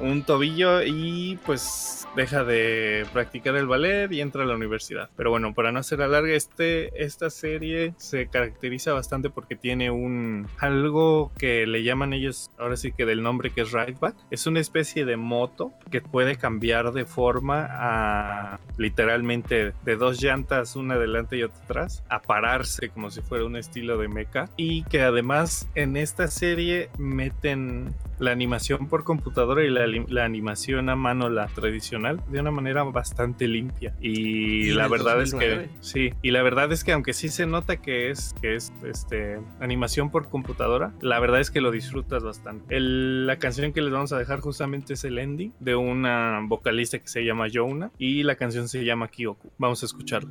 [0.00, 5.10] Un tobillo y pues deja de practicar el ballet y entra a la universidad.
[5.16, 10.46] Pero bueno para no hacer larga este esta serie se caracteriza bastante porque tiene un
[10.58, 14.60] algo que le llaman ellos ahora sí que del nombre que es rideback es una
[14.60, 21.36] especie de moto que puede cambiar de forma a literalmente de dos llantas, una delante
[21.36, 24.48] y otra atrás, a pararse como si fuera un estilo de mecha.
[24.56, 30.96] Y que además en esta serie meten la animación por computadora y la, animación a
[30.96, 33.94] mano, la tradicional, de una manera bastante limpia.
[34.00, 37.76] Y, la verdad es que sí, y la verdad es que aunque sí se nota
[37.76, 42.78] que es que es este animación por computadora, la verdad es que lo disfrutas bastante.
[42.80, 47.08] la canción que les vamos a dejar justamente es el ending de una vocalista que
[47.08, 49.52] se llama Jouna y la canción se llama Kyoku.
[49.58, 50.30] Vamos a escucharla.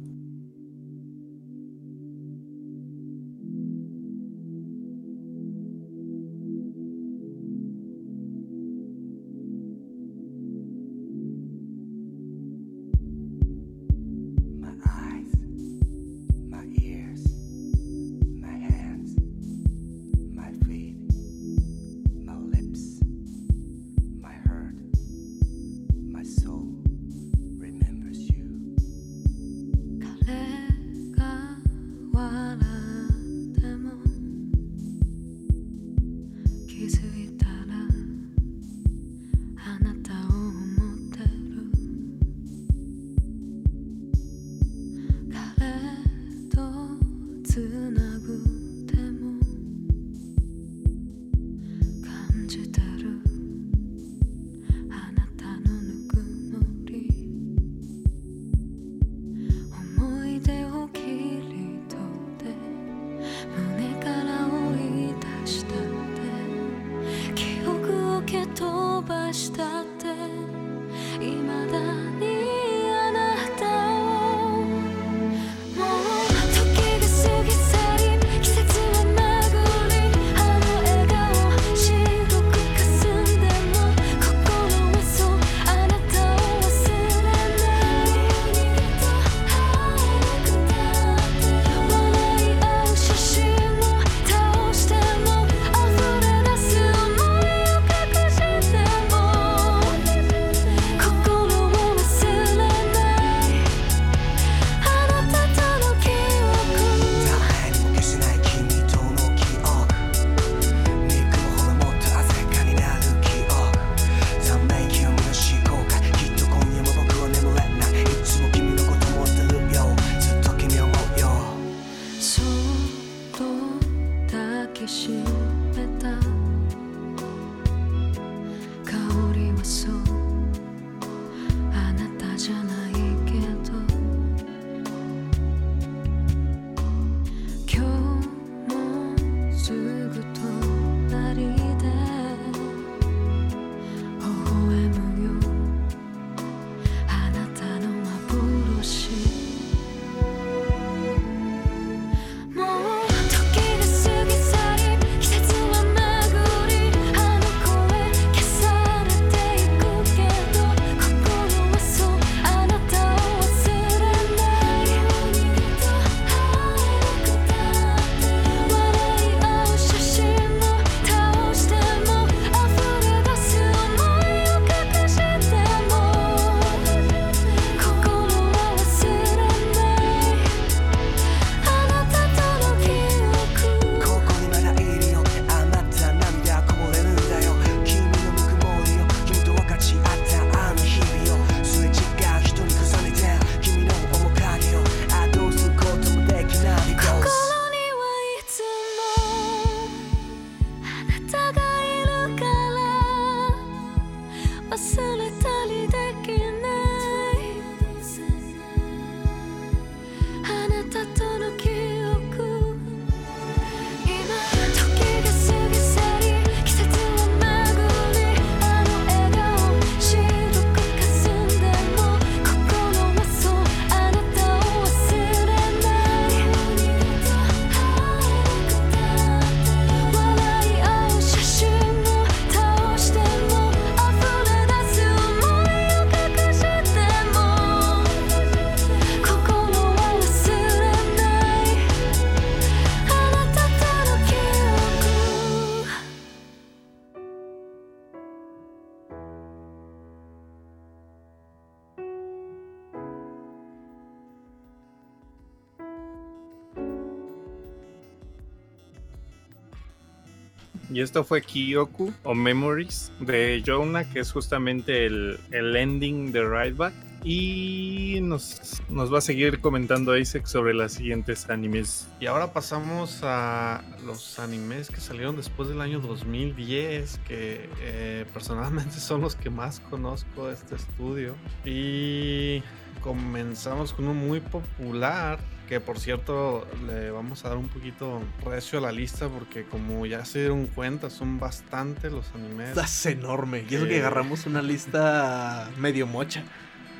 [261.06, 266.93] Esto fue Kyoku o Memories de Jonah, que es justamente el, el ending de Rideback.
[267.24, 272.08] Y nos, nos va a seguir comentando Isaac sobre las siguientes animes.
[272.20, 278.93] Y ahora pasamos a los animes que salieron después del año 2010, que eh, personalmente
[278.99, 281.36] son los que más conozco de este estudio.
[281.64, 282.62] Y
[283.01, 288.80] comenzamos con uno muy popular, que por cierto le vamos a dar un poquito recio
[288.80, 292.78] a la lista porque como ya se dieron cuenta son bastante los animes.
[292.78, 293.66] Es enorme.
[293.70, 296.43] Y eso que agarramos una lista medio mocha.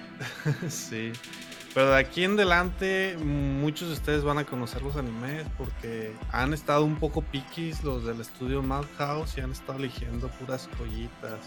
[0.70, 1.12] sí.
[1.74, 6.54] Pero de aquí en adelante muchos de ustedes van a conocer los animes porque han
[6.54, 11.40] estado un poco piquis los del estudio Madhouse y han estado eligiendo puras joyitas.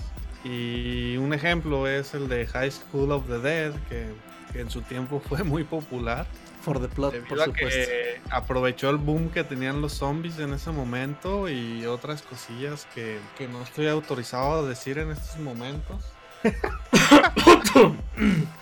[0.45, 4.13] Y un ejemplo es el de High School of the Dead que,
[4.53, 6.27] que en su tiempo fue muy popular.
[6.69, 7.69] For the plot, por supuesto.
[7.69, 13.19] Que aprovechó el boom que tenían los zombies en ese momento y otras cosillas que,
[13.39, 16.13] que no estoy autorizado a decir en estos momentos.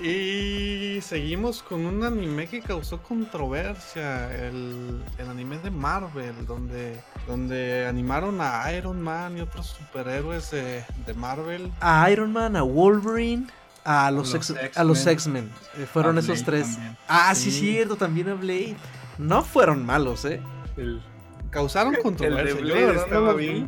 [0.00, 7.84] Y seguimos con un anime que causó controversia, el, el, anime de Marvel, donde, donde
[7.84, 11.72] animaron a Iron Man y otros superhéroes de, de Marvel.
[11.80, 13.48] A Iron Man, a Wolverine,
[13.88, 15.50] a los, a los X-Men.
[15.78, 16.74] Eh, fueron a esos tres.
[16.74, 16.98] También.
[17.08, 17.50] Ah, sí.
[17.50, 18.76] sí, cierto, también a Blade.
[19.16, 20.42] No fueron malos, ¿eh?
[20.76, 21.00] El,
[21.48, 22.50] Causaron controversia.
[22.58, 23.66] El de Blade Yo, estaba bien.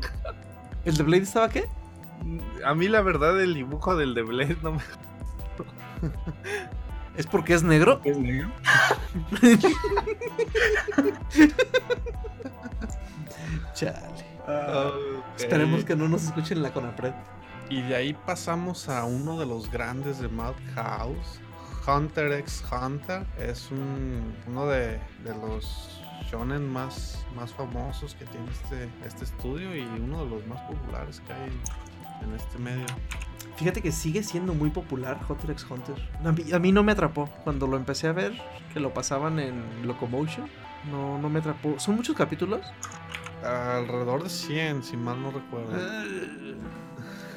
[0.84, 1.64] ¿El de Blade estaba qué?
[2.66, 4.80] A mí la verdad el dibujo del de Blade no me...
[7.16, 8.02] ¿Es porque es negro?
[8.04, 8.50] ¿Es negro?
[13.74, 13.96] Chale.
[14.42, 15.22] Okay.
[15.38, 17.14] Esperemos que no nos escuchen la Conapred.
[17.70, 21.40] Y de ahí pasamos a uno de los grandes de Madhouse,
[21.86, 23.24] Hunter x Hunter.
[23.38, 29.74] Es un, uno de, de los shonen más, más famosos que tiene este, este estudio
[29.76, 31.50] y uno de los más populares que hay
[32.22, 32.86] en este medio.
[33.56, 35.94] Fíjate que sigue siendo muy popular Hunter x Hunter.
[36.24, 37.28] A mí, a mí, no me atrapó.
[37.44, 38.32] Cuando lo empecé a ver,
[38.72, 40.48] que lo pasaban en Locomotion,
[40.90, 41.78] no, no me atrapó.
[41.78, 42.66] ¿Son muchos capítulos?
[43.44, 45.76] Alrededor de 100, si mal no recuerdo.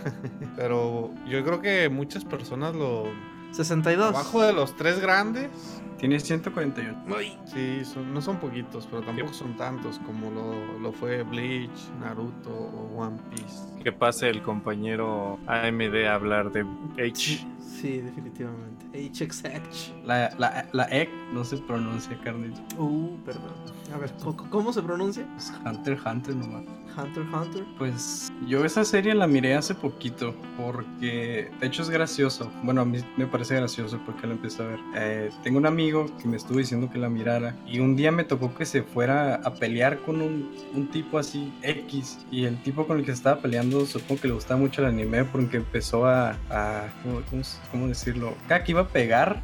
[0.56, 3.06] Pero yo creo que muchas personas lo...
[3.52, 4.10] 62.
[4.10, 5.50] Abajo de los tres grandes.
[5.98, 6.98] Tiene 148.
[7.16, 7.40] Ay.
[7.46, 11.70] Sí, son, no son poquitos, pero tampoco son tantos como lo, lo, fue Bleach,
[12.02, 13.82] Naruto o One Piece.
[13.82, 16.66] Que pase el compañero AMD a hablar de
[17.02, 17.48] H.
[17.66, 18.86] Sí, definitivamente.
[18.94, 20.06] HXH.
[20.06, 22.62] La, la, la E no se pronuncia, carnito.
[22.78, 23.54] Uh, perdón.
[23.94, 24.12] A ver,
[24.50, 25.28] ¿cómo se pronuncia?
[25.34, 26.64] Pues Hunter Hunter nomás.
[26.98, 27.64] Hunter Hunter.
[27.78, 32.52] Pues yo esa serie la miré hace poquito porque de hecho es gracioso.
[32.64, 34.80] Bueno, a mí me parece gracioso porque la empecé a ver.
[34.96, 38.24] Eh, tengo un amigo que me estuvo diciendo que la mirara y un día me
[38.24, 42.86] tocó que se fuera a pelear con un, un tipo así X y el tipo
[42.88, 46.06] con el que se estaba peleando supongo que le gustaba mucho el anime porque empezó
[46.06, 47.42] a, a ¿cómo, cómo,
[47.72, 48.36] cómo decirlo?
[48.48, 49.42] Cada que iba a pegar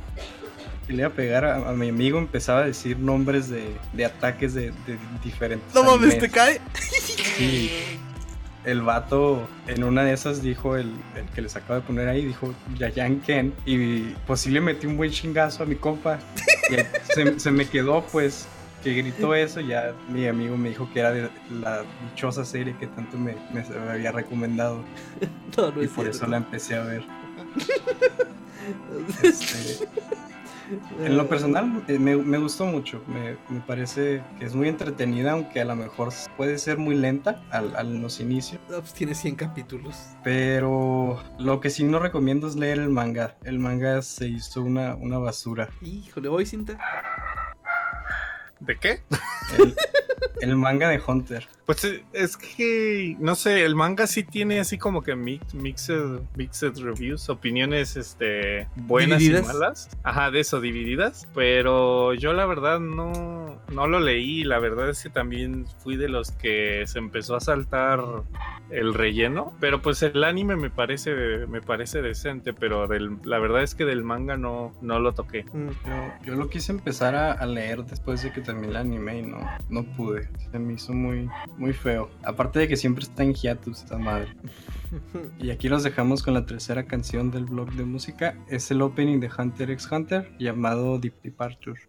[0.89, 4.05] que le iba a pegar a, a, mi amigo empezaba a decir nombres de, de
[4.05, 5.74] ataques de, de, diferentes.
[5.76, 6.60] No mames, te cae.
[7.38, 7.72] Sí.
[8.66, 12.26] El vato en una de esas dijo, el, el que les acabo de poner ahí,
[12.26, 13.53] dijo Yayan Ken.
[13.68, 16.20] Y pues sí le metí un buen chingazo a mi compa.
[16.72, 16.76] Y
[17.14, 18.47] se, se me quedó pues
[18.84, 21.30] que gritó eso, ya mi amigo me dijo que era de
[21.62, 24.84] la dichosa serie que tanto me, me había recomendado.
[25.57, 26.12] No, no y por cierto.
[26.12, 27.03] eso la empecé a ver.
[29.24, 29.88] Este,
[31.04, 35.32] en lo personal eh, me, me, gustó mucho, me, me, parece que es muy entretenida,
[35.32, 38.62] aunque a lo mejor puede ser muy lenta al, a los inicios.
[38.70, 39.95] No, pues tiene 100 capítulos.
[40.24, 43.36] Pero lo que sí no recomiendo es leer el manga.
[43.43, 45.70] El manga se hizo una, una basura.
[45.82, 46.78] Híjole, voy cinta.
[48.60, 49.02] ¿De qué?
[49.58, 49.76] El,
[50.41, 51.47] el, manga de Hunter.
[51.70, 56.80] Pues es que, no sé, el manga sí tiene así como que mix, mixed, mixed
[56.80, 59.43] reviews, opiniones este, buenas ¿Divididas?
[59.43, 59.89] y malas.
[60.01, 61.28] Ajá, de eso, divididas.
[61.36, 64.43] Pero yo la verdad no, no lo leí.
[64.43, 68.03] La verdad es que también fui de los que se empezó a saltar
[68.72, 69.53] el relleno.
[69.59, 73.86] Pero pues el anime me parece, me parece decente, pero del, la verdad es que
[73.86, 75.43] del manga no, no lo toqué.
[75.53, 75.70] Mm.
[75.86, 79.22] Yo, yo lo quise empezar a, a, leer después de que también la animé y
[79.24, 79.39] no,
[79.70, 80.30] no pude.
[80.51, 82.11] Se me hizo muy, muy feo.
[82.22, 84.28] Aparte de que siempre está en hiatus esta madre.
[85.38, 88.36] y aquí los dejamos con la tercera canción del blog de música.
[88.49, 91.80] Es el opening de Hunter x Hunter llamado Deep Departure.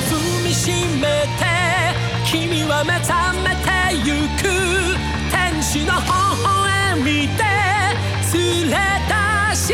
[0.00, 1.44] 踏みしめて
[2.24, 3.68] 君は目覚めて
[4.04, 4.48] ゆく
[5.30, 6.61] 天使の微
[6.93, 7.43] 笑みで
[8.33, 8.77] 連れ
[9.49, 9.73] 出して。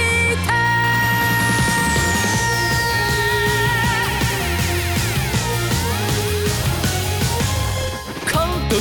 [8.32, 8.34] 孤
[8.70, 8.78] 独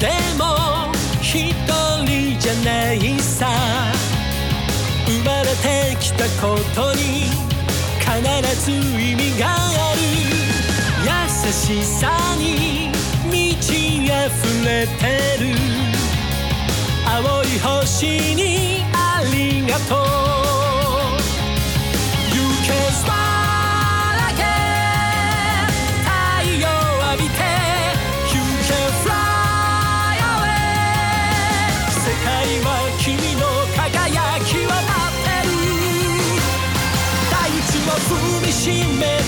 [0.00, 0.04] で
[0.38, 0.42] も
[1.20, 1.30] 一
[2.06, 3.46] 人じゃないさ。
[5.06, 7.28] 生まれてきたことに
[8.00, 8.10] 必
[8.64, 9.54] ず意味があ
[9.94, 10.00] る。
[11.04, 12.90] 優しさに
[13.30, 14.10] 満ち溢
[14.64, 15.81] れてる。
[17.14, 19.98] 青い星にありがとう。
[22.32, 22.72] You can
[23.04, 25.68] smile again
[26.00, 26.08] 太
[26.58, 26.64] 陽
[27.10, 27.36] 浴びて
[28.32, 28.72] You can
[29.04, 29.12] fly
[30.24, 32.26] away 世界
[32.64, 32.66] は
[32.98, 33.44] 君の
[33.76, 35.52] 輝きを待ってる。
[37.30, 38.60] 大地を踏みし
[38.98, 39.21] めて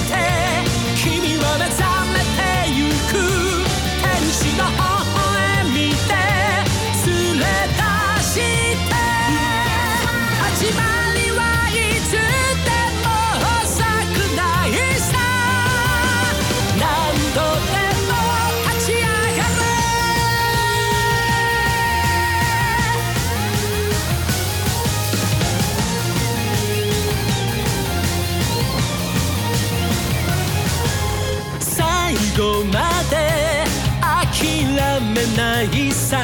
[36.05, 36.19] さ。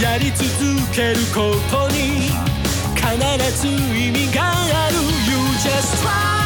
[0.00, 0.46] やり続
[0.92, 2.28] けることに
[2.94, 4.96] 必ず意味がある。
[5.26, 6.37] You just try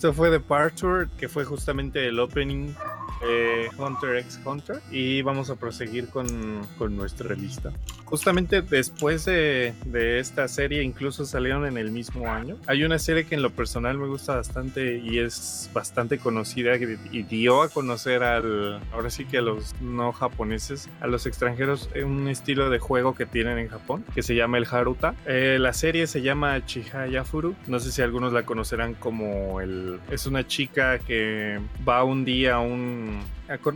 [0.00, 2.72] Esto fue Departure, que fue justamente el opening
[3.20, 4.80] de Hunter x Hunter.
[4.90, 6.26] Y vamos a proseguir con,
[6.78, 7.70] con nuestra lista.
[8.10, 9.72] Justamente después de,
[10.18, 12.56] esta serie, incluso salieron en el mismo año.
[12.66, 17.22] Hay una serie que en lo personal me gusta bastante y es bastante conocida y
[17.22, 22.26] dio a conocer al, ahora sí que a los no japoneses, a los extranjeros, un
[22.28, 25.14] estilo de juego que tienen en Japón, que se llama el Haruta.
[25.26, 27.54] Eh, la serie se llama Chihayafuru.
[27.68, 30.00] No sé si algunos la conocerán como el...
[30.10, 33.20] Es una chica que va un día a un...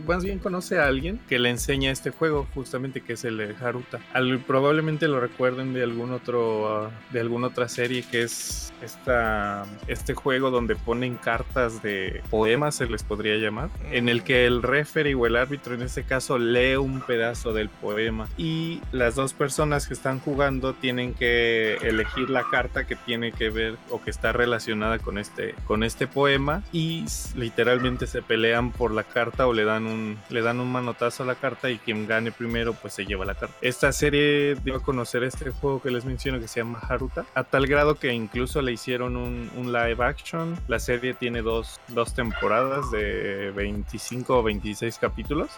[0.07, 3.55] Más bien conoce a alguien que le enseña este juego, justamente que es el de
[3.61, 3.99] Haruta.
[4.13, 9.65] Al- probablemente lo recuerden de algún otro, ah, de alguna otra serie que es esta,
[9.87, 14.61] este juego donde ponen cartas de poemas, se les podría llamar, en el que el
[14.63, 19.33] referee o el árbitro en este caso lee un pedazo del poema y las dos
[19.33, 24.09] personas que están jugando tienen que elegir la carta que tiene que ver o que
[24.11, 27.05] está relacionada con este, con este poema y
[27.35, 31.25] literalmente se pelean por la carta o le dan un le dan un manotazo a
[31.25, 33.55] la carta y quien gane primero pues se lleva la carta.
[33.61, 37.43] Esta serie dio a conocer este juego que les menciono que se llama Haruta, a
[37.43, 40.57] tal grado que incluso le hicieron un, un live action.
[40.67, 45.49] La serie tiene dos, dos temporadas de 25 o 26 capítulos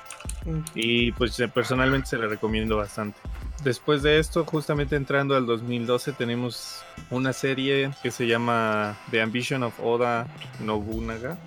[0.74, 3.20] y pues eh, personalmente se le recomiendo bastante.
[3.64, 9.64] Después de esto, justamente entrando al 2012, tenemos una serie que se llama The Ambition
[9.64, 10.28] of Oda
[10.64, 11.38] Nobunaga.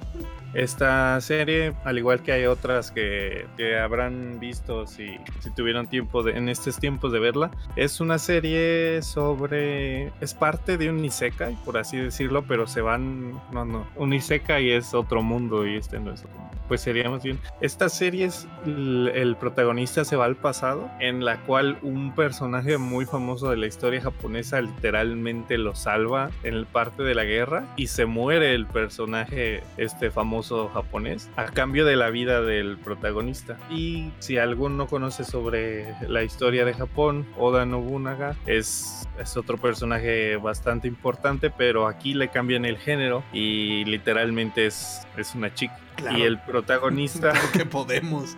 [0.55, 3.47] Esta serie, al igual que hay otras que,
[3.81, 9.01] habrán visto si, si tuvieron tiempo de, en estos tiempos de verla, es una serie
[9.03, 10.13] sobre...
[10.21, 13.33] es parte de un Isekai, por así decirlo, pero se van...
[13.53, 16.60] no, no, un Isekai es otro mundo y este no es otro mundo.
[16.71, 17.41] Pues sería más bien...
[17.61, 18.47] Esta serie es...
[18.65, 23.57] el, el protagonista se va al pasado, en la cual un personaje muy famoso de
[23.57, 28.67] la historia japonesa literalmente lo salva en parte de la guerra y se muere el
[28.67, 33.59] personaje este famoso japonés a cambio de la vida del protagonista.
[33.69, 39.59] Y si alguno no conoce sobre la historia de Japón, Oda Nobunaga es, es otro
[39.59, 45.77] personaje bastante importante, pero aquí le cambian el género y literalmente es, es una chica.
[46.01, 46.19] Claro.
[46.19, 47.31] Y el protagonista...
[47.33, 48.37] Claro que podemos.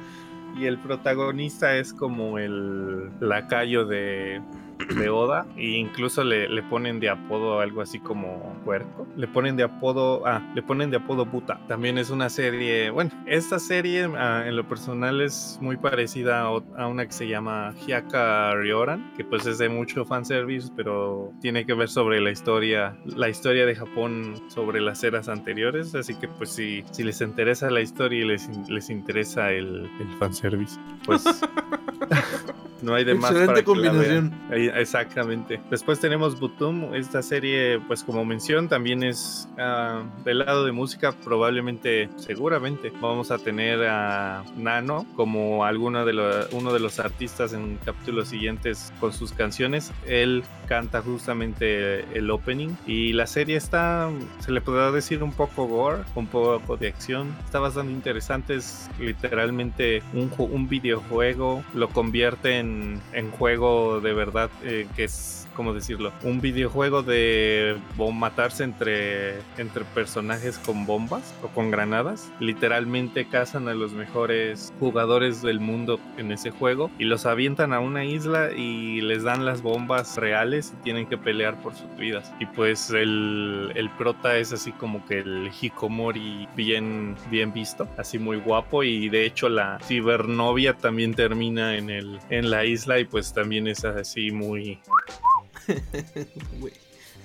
[0.59, 4.43] Y el protagonista es como el lacayo de,
[4.89, 5.47] de Oda.
[5.57, 9.07] E incluso le, le, ponen de apodo algo así como puerco.
[9.17, 10.27] Le ponen de apodo.
[10.27, 11.61] Ah, le ponen de apodo Buta.
[11.69, 12.91] También es una serie.
[12.91, 17.29] Bueno, esta serie ah, en lo personal es muy parecida a, a, una que se
[17.29, 19.13] llama Hyaka Ryoran.
[19.17, 20.71] Que pues es de mucho fanservice.
[20.77, 22.97] Pero tiene que ver sobre la historia.
[23.05, 25.95] La historia de Japón sobre las eras anteriores.
[25.95, 30.19] Así que pues si, si les interesa la historia y les, les interesa el, el
[30.19, 31.25] fanservice pues
[32.83, 34.33] no hay de más Excelente combinación.
[34.51, 35.61] Exactamente.
[35.71, 36.95] Después tenemos Butum.
[36.95, 41.13] Esta serie, pues como mención, también es uh, del lado de música.
[41.25, 47.53] Probablemente, seguramente, vamos a tener a Nano como alguno de los, uno de los artistas
[47.53, 49.93] en capítulos siguientes con sus canciones.
[50.07, 54.11] Él canta justamente el opening y la serie está,
[54.41, 57.35] se le podrá decir un poco gore, un poco de acción.
[57.45, 58.55] Está bastante interesante.
[58.55, 61.63] Es literalmente un, un videojuego.
[61.75, 62.72] Lo convierte en,
[63.13, 66.13] en juego de verdad eh, que es ¿cómo decirlo?
[66.23, 67.77] Un videojuego de
[68.13, 72.31] matarse entre, entre personajes con bombas o con granadas.
[72.41, 77.81] Literalmente cazan a los mejores jugadores del mundo en ese juego y los avientan a
[77.81, 82.33] una isla y les dan las bombas reales y tienen que pelear por sus vidas.
[82.41, 88.19] Y pues el, el prota es así como que el Hikomori bien, bien visto, así
[88.19, 93.05] muy guapo y de hecho la cibernovia también termina en, el, en la isla y
[93.05, 94.79] pues también es así muy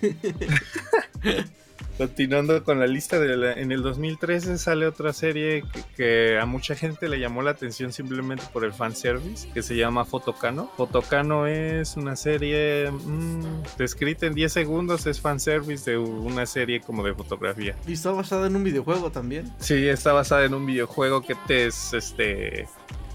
[1.98, 6.46] Continuando con la lista, de la, en el 2013 sale otra serie que, que, a
[6.46, 10.72] mucha gente le llamó la atención simplemente por el fanservice, que se llama Fotocano.
[10.78, 17.04] Fotocano es una serie mmm, descrita en 10 segundos, es fanservice de una serie como
[17.04, 17.76] de fotografía.
[17.88, 19.52] ¿Y está basada en un videojuego también?
[19.58, 22.68] Sí, está basada en un videojuego que te es este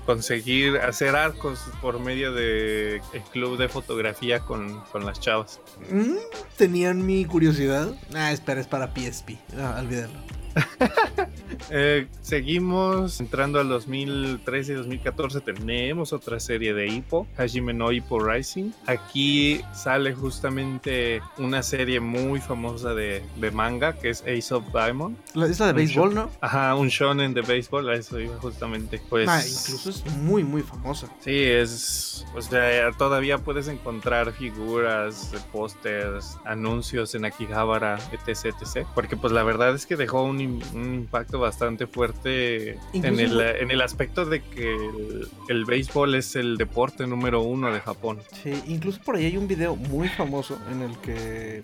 [0.06, 5.60] conseguir hacer arcos por medio de el club de fotografía con, con las chavas.
[5.90, 6.14] Mm,
[6.56, 7.94] Tenían mi curiosidad.
[8.14, 9.38] Ah, espera, es para PSP.
[9.54, 10.12] No, olvídalo.
[11.70, 15.40] eh, seguimos entrando al 2013 y 2014.
[15.40, 18.70] Tenemos otra serie de Hippo, Hajime no Hippo Rising.
[18.86, 25.16] Aquí sale justamente una serie muy famosa de, de manga que es Ace of Diamond.
[25.34, 26.30] La, es la de béisbol, ¿no?
[26.40, 27.88] Ajá, un shonen de béisbol.
[27.88, 29.00] A eso iba justamente.
[29.08, 31.08] Pues, ah, incluso es muy, muy famosa.
[31.20, 32.26] Sí, es.
[32.34, 38.86] O sea, todavía puedes encontrar figuras, pósters, anuncios en Akihabara, etc, etc.
[38.94, 43.70] Porque, pues, la verdad es que dejó un un impacto bastante fuerte en el, en
[43.70, 48.20] el, aspecto de que el, el, béisbol es el deporte número uno de Japón.
[48.42, 51.62] Sí, incluso por ahí hay un video muy famoso en el que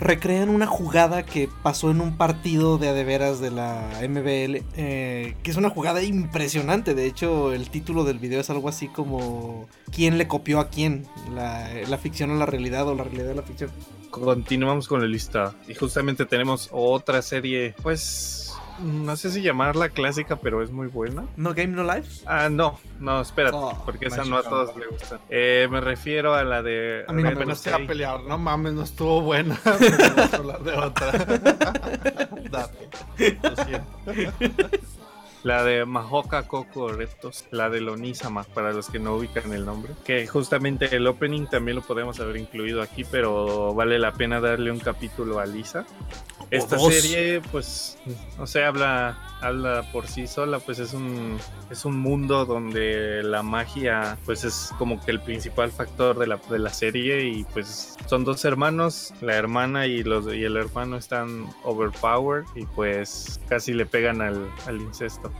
[0.00, 5.50] recrean una jugada que pasó en un partido de adeveras de la MBL, eh, que
[5.50, 6.94] es una jugada impresionante.
[6.94, 11.06] De hecho, el título del video es algo así como ¿Quién le copió a quién?
[11.34, 13.70] La, la ficción a la realidad o la realidad a la ficción
[14.10, 15.54] continuamos con la lista.
[15.68, 18.40] Y justamente tenemos otra serie, pues
[18.82, 21.26] no sé si llamarla clásica, pero es muy buena.
[21.36, 22.22] ¿No Game No Life?
[22.26, 25.20] Ah, no, no, espérate, oh, porque esa no a todos les gusta.
[25.28, 27.04] Eh, me refiero a la de.
[27.06, 29.58] A mí no me a pelear, no mames, no estuvo buena.
[29.64, 31.12] A hablar de otra.
[32.50, 34.99] Date, lo siento.
[35.42, 39.94] La de Mahoka Coco Reptos, la de Lonisama, para los que no ubican el nombre.
[40.04, 44.70] Que justamente el opening también lo podemos haber incluido aquí, pero vale la pena darle
[44.70, 45.86] un capítulo a Lisa.
[46.50, 46.92] Esta dos.
[46.92, 47.96] serie, pues,
[48.36, 51.38] no sé, habla, habla por sí sola, pues es un,
[51.70, 56.40] es un mundo donde la magia, pues es como que el principal factor de la,
[56.50, 60.96] de la serie y pues son dos hermanos, la hermana y, los, y el hermano
[60.96, 65.32] están overpowered y pues casi le pegan al, al incesto.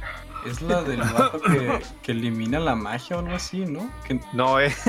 [0.46, 3.90] Es la del vato que, que elimina la magia o algo así, ¿no?
[4.06, 4.72] Que No, eh,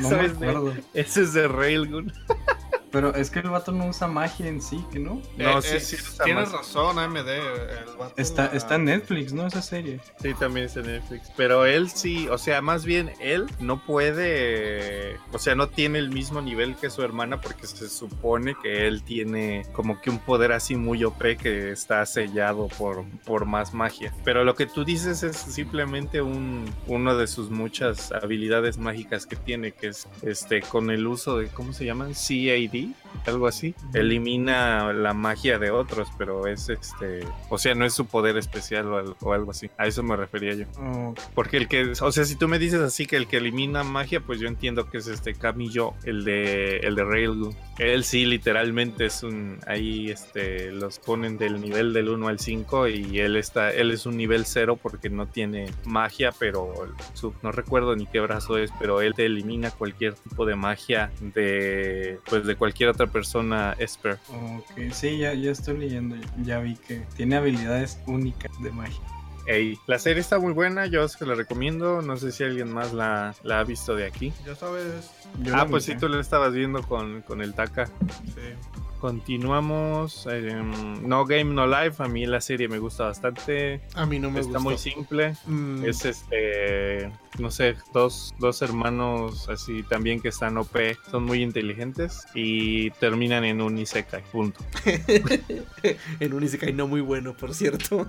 [0.00, 2.12] no eso, es de, eso es de Railgun.
[2.92, 5.20] Pero es que el vato no usa magia en sí, ¿que no?
[5.38, 7.28] No, Eh, sí, eh, sí, está tienes más- razón, AMD.
[7.30, 9.46] El vato Está, la- está en Netflix, ¿no?
[9.46, 9.98] Esa serie.
[10.20, 11.30] Sí, también es en Netflix.
[11.36, 16.10] Pero él sí, o sea, más bien él no puede, o sea, no tiene el
[16.10, 20.52] mismo nivel que su hermana porque se supone que él tiene como que un poder
[20.52, 24.12] así muy OP que está sellado por, por más magia.
[24.24, 29.36] Pero lo que tú dices es simplemente un, uno de sus muchas habilidades mágicas que
[29.36, 32.12] tiene, que es este con el uso de, ¿cómo se llaman?
[32.12, 33.74] CAD, me algo así.
[33.94, 38.86] Elimina la magia de otros, pero es este, o sea, no es su poder especial
[38.92, 39.70] o, al- o algo así.
[39.78, 40.66] A eso me refería yo.
[40.78, 43.82] Oh, Porque el que, o sea, si tú me dices así que el que elimina
[43.84, 47.56] magia, pues yo entiendo que es este Camillo, el de el de Railgun.
[47.78, 52.88] Él sí literalmente es un ahí este los ponen del nivel del 1 al 5
[52.88, 56.72] y él está él es un nivel 0 porque no tiene magia, pero
[57.14, 61.10] su- no recuerdo ni qué brazo es, pero él te elimina cualquier tipo de magia
[61.20, 64.18] de pues de cualquier otra persona esper.
[64.28, 66.16] ok, sí, ya, ya estoy leyendo.
[66.42, 69.00] Ya vi que tiene habilidades únicas de magia.
[69.46, 72.92] Ey, la serie está muy buena, yo se la recomiendo, no sé si alguien más
[72.92, 74.32] la, la ha visto de aquí.
[74.46, 75.10] Ya sabes.
[75.40, 76.00] Yo ah, la pues sí, miré.
[76.00, 77.86] tú lo estabas viendo con, con el Taka.
[77.86, 78.54] Sí.
[79.02, 80.28] Continuamos.
[80.30, 80.62] eh,
[81.02, 82.00] no Game No Life.
[82.00, 83.80] A mí la serie me gusta bastante.
[83.96, 84.62] A mí no me Está gustó.
[84.62, 85.34] muy simple.
[85.44, 87.10] Mm, Es este.
[87.40, 90.76] No sé, dos, dos hermanos así también que están OP.
[91.10, 92.24] Son muy inteligentes.
[92.32, 94.22] Y terminan en un Isekai.
[94.30, 94.60] Punto.
[96.20, 98.06] en un Isekai no muy bueno, por cierto.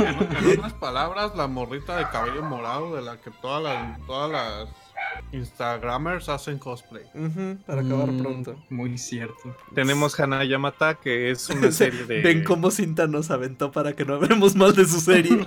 [0.00, 4.32] En, en otras palabras, la morrita de cabello morado de la que todas las, todas
[4.32, 4.68] las
[5.32, 7.02] Instagramers hacen cosplay.
[7.66, 8.56] Para acabar Mm, pronto.
[8.70, 9.56] Muy cierto.
[9.74, 12.22] Tenemos Hana Yamata, que es una serie de.
[12.22, 15.46] Ven cómo Cinta nos aventó para que no hablemos mal de su serie.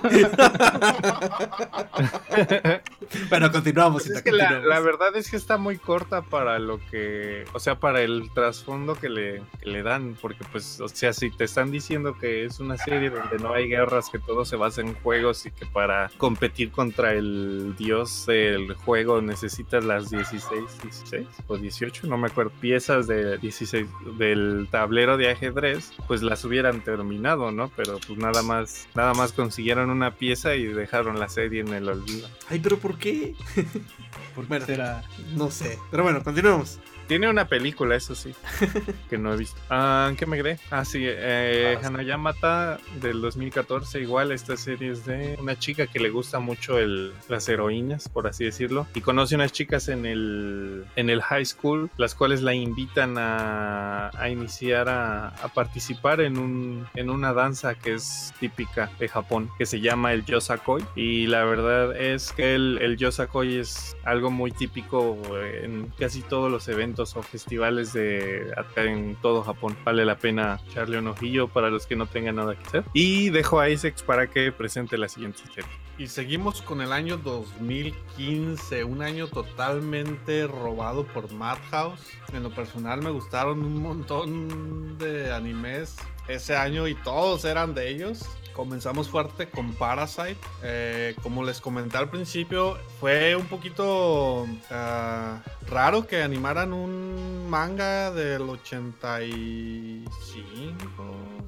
[3.28, 6.78] bueno, continuamos, Pues Cinta, es que la, verdad es que está muy corta para lo
[6.90, 11.12] que, o sea, para el trasfondo que le, que le dan, porque pues, o sea,
[11.12, 14.56] si te están diciendo que es una serie donde no hay guerras, que todo se
[14.56, 19.49] basa en juegos y que para competir contra el dios del juego necesitas
[19.84, 20.42] las 16,
[20.82, 23.86] 16 o 18, no me acuerdo, piezas de 16
[24.18, 27.70] del tablero de ajedrez, pues las hubieran terminado, ¿no?
[27.76, 31.88] Pero pues nada más, nada más consiguieron una pieza y dejaron la serie en el
[31.88, 32.28] olvido.
[32.48, 33.34] Ay, pero ¿por qué?
[34.34, 34.66] ¿Por qué Bueno.
[34.66, 35.02] será?
[35.34, 35.78] No sé.
[35.90, 36.78] Pero bueno, continuemos.
[37.10, 38.32] Tiene una película, eso sí,
[39.10, 39.60] que no he visto.
[39.68, 40.60] Ah, ¿en ¿Qué me quedé?
[40.70, 41.88] Ah, sí, eh, Ah.
[41.88, 47.12] Hanayamata del 2014, igual esta serie es de una chica que le gusta mucho el,
[47.28, 51.90] las heroínas, por así decirlo, y conoce unas chicas en el, en el high school,
[51.96, 57.74] las cuales la invitan a, a iniciar a, a participar en, un, en una danza
[57.74, 62.54] que es típica de Japón, que se llama el Yosakoi, y la verdad es que
[62.54, 65.18] el, el Yosakoi es algo muy típico
[65.60, 69.76] en casi todos los eventos o festivales de acá en todo Japón.
[69.84, 72.84] Vale la pena echarle un ojillo para los que no tengan nada que hacer.
[72.92, 75.70] Y dejo a Isaac para que presente la siguiente serie.
[76.00, 82.00] Y seguimos con el año 2015, un año totalmente robado por Madhouse.
[82.32, 85.96] En lo personal me gustaron un montón de animes
[86.26, 88.24] ese año y todos eran de ellos.
[88.54, 90.38] Comenzamos fuerte con Parasite.
[90.62, 98.12] Eh, como les comenté al principio, fue un poquito ah, raro que animaran un manga
[98.12, 100.06] del 85,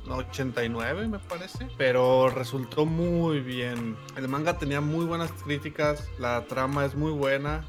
[0.06, 3.96] no, 89 me parece, pero resultó muy bien.
[4.16, 7.64] El manga tenía muy buenas críticas, la trama es muy buena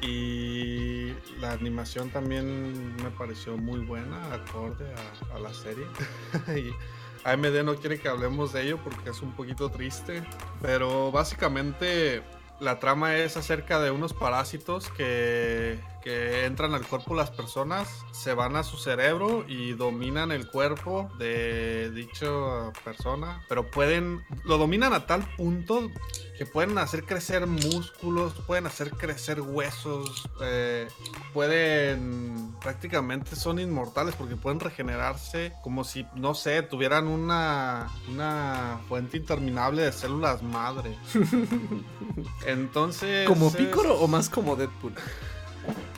[0.00, 4.86] y la animación también me pareció muy buena, acorde
[5.32, 5.86] a, a la serie.
[6.56, 6.72] y
[7.24, 10.22] AMD no quiere que hablemos de ello porque es un poquito triste,
[10.60, 12.22] pero básicamente
[12.64, 18.04] la trama es acerca de unos parásitos que, que entran al cuerpo de las personas,
[18.12, 22.26] se van a su cerebro y dominan el cuerpo de dicha
[22.84, 25.90] persona, pero pueden, lo dominan a tal punto
[26.36, 30.88] que pueden hacer crecer músculos, pueden hacer crecer huesos, eh,
[31.32, 39.16] pueden, prácticamente son inmortales porque pueden regenerarse como si, no sé, tuvieran una, una fuente
[39.16, 40.96] interminable de células madre.
[42.46, 43.28] Entonces...
[43.28, 44.94] ¿Como Picoro o más como Deadpool?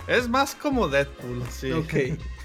[0.07, 1.73] Es más como Deadpool, sí.
[1.73, 1.95] Ok.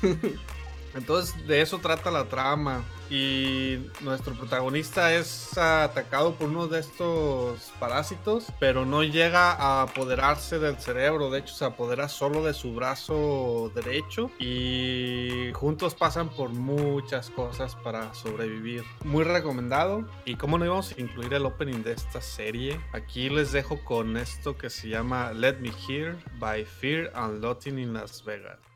[0.96, 2.84] Entonces de eso trata la trama.
[3.12, 10.60] Y nuestro protagonista es atacado por uno de estos parásitos, pero no llega a apoderarse
[10.60, 16.52] del cerebro, de hecho se apodera solo de su brazo derecho y juntos pasan por
[16.52, 18.84] muchas cosas para sobrevivir.
[19.04, 23.52] Muy recomendado y como no íbamos a incluir el opening de esta serie, aquí les
[23.52, 28.24] dejo con esto que se llama Let Me Hear by Fear and Loathing in Las
[28.24, 28.71] Vegas.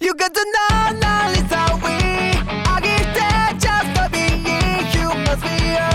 [0.00, 5.76] You got to know knowledge how we I get there just for being humans we
[5.76, 5.89] are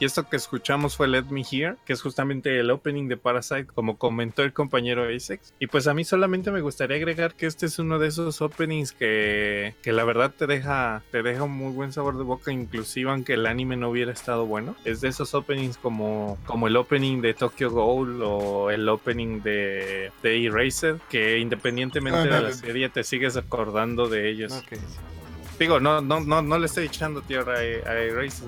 [0.00, 3.66] Y esto que escuchamos fue Let Me Hear, que es justamente el opening de Parasite,
[3.66, 5.54] como comentó el compañero Asex.
[5.58, 8.92] Y pues a mí solamente me gustaría agregar que este es uno de esos openings
[8.92, 13.10] que, que la verdad te deja, te deja un muy buen sabor de boca, inclusive
[13.10, 14.74] aunque el anime no hubiera estado bueno.
[14.84, 20.12] Es de esos openings como, como el opening de Tokyo Ghoul o el opening de,
[20.22, 24.64] de Eraser, que independientemente Ah, de la serie te sigues acordando de ellos.
[25.60, 27.94] Digo, no, no, no, no le estoy echando tierra a, a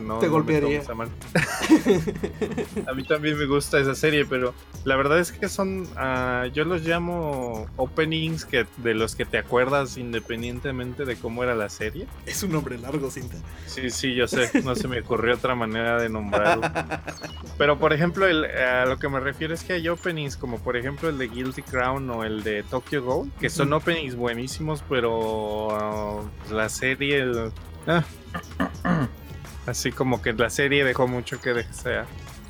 [0.01, 0.19] no.
[0.19, 0.81] Te no golpearía.
[2.87, 4.55] a mí también me gusta esa serie, pero
[4.85, 9.37] la verdad es que son, ah, yo los llamo openings que de los que te
[9.37, 12.07] acuerdas independientemente de cómo era la serie.
[12.25, 13.37] Es un nombre largo, cinta.
[13.67, 16.63] Sí, sí, yo sé, no se me ocurrió otra manera de nombrarlo.
[17.59, 20.79] Pero por ejemplo, el- a lo que me refiero es que hay openings como por
[20.79, 25.77] ejemplo el de Guilty Crown o el de Tokyo Ghoul, que son openings buenísimos, pero
[25.77, 27.02] ah, la serie...
[27.11, 27.51] el-
[27.89, 28.05] ah.
[29.67, 32.07] así como que la serie dejó mucho que desear.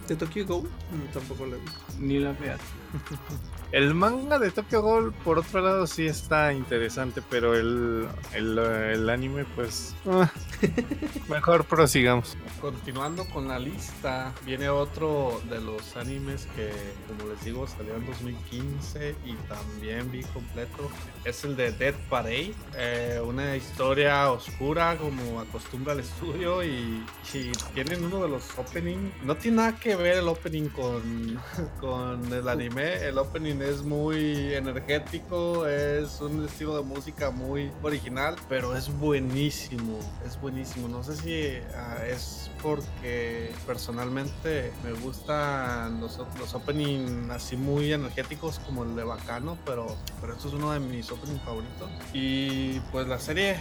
[0.08, 0.60] ¿De Tokyo Go?
[0.62, 1.62] Mm, tampoco la vi.
[1.98, 2.60] Ni la veas.
[3.72, 9.08] El manga de Tokyo Ghoul, por otro lado, sí está interesante, pero el, el, el
[9.08, 9.94] anime, pues...
[10.06, 10.30] ah.
[11.28, 12.36] Mejor prosigamos.
[12.60, 16.70] Continuando con la lista, viene otro de los animes que,
[17.08, 20.90] como les digo, salió en 2015 y también vi completo.
[21.24, 27.52] Es el de Dead Parade, eh, una historia oscura como acostumbra el estudio y, y
[27.74, 29.10] tienen uno de los opening.
[29.24, 31.40] No tiene nada que ver el opening con,
[31.80, 32.96] con el anime.
[33.06, 39.98] El opening es muy energético, es un estilo de música muy original, pero es buenísimo,
[40.26, 40.88] es buenísimo.
[40.88, 48.58] No sé si ah, es porque personalmente me gustan los, los opening así muy energéticos
[48.60, 51.90] como el de Bacano, pero, pero esto es uno de mis opening favoritos.
[52.12, 53.56] Y pues la serie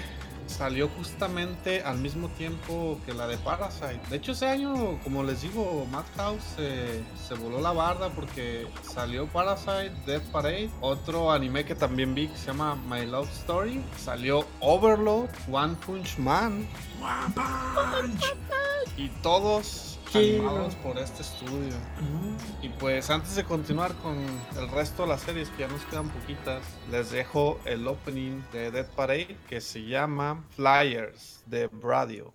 [0.48, 4.00] salió justamente al mismo tiempo que la de Parasite.
[4.10, 9.28] De hecho, ese año, como les digo, Madhouse eh, se voló la barda porque salió
[9.28, 14.46] Parasite, Death Parade, otro anime que también vi que se llama My Love Story, salió
[14.60, 16.68] Overload, One Punch Man,
[17.02, 18.36] One Punch,
[18.98, 21.74] y todos animados por este estudio.
[22.62, 24.18] Y pues antes de continuar con
[24.58, 28.72] el resto de las series, que ya nos quedan poquitas, les dejo el opening de
[28.72, 32.34] Dead Parade que se llama Flyers de Bradio.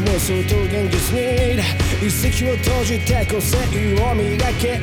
[0.00, 1.60] 妄想と現実に。
[2.00, 3.56] 一石を閉じて個性
[4.02, 4.78] を磨け。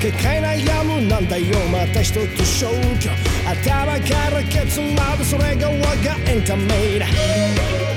[0.00, 1.58] 結界悩むなんだよ。
[1.70, 3.10] また一つ消去。
[3.46, 7.91] 頭からケツまでそれが我がエンタメだ。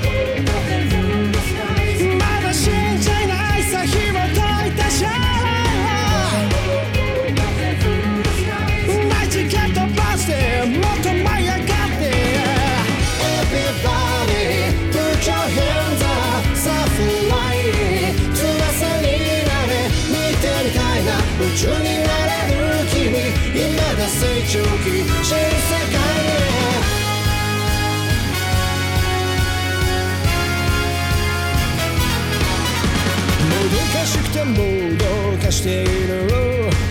[34.46, 36.26] かしくてもどかしている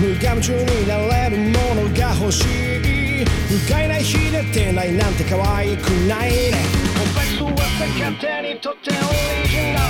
[0.01, 3.25] 無我夢中になれるものが欲しい。
[3.47, 6.51] 不快な日出てないなんて可愛くないね。
[6.97, 8.93] コンパクトは勝手にとってオ
[9.43, 9.84] リジナル。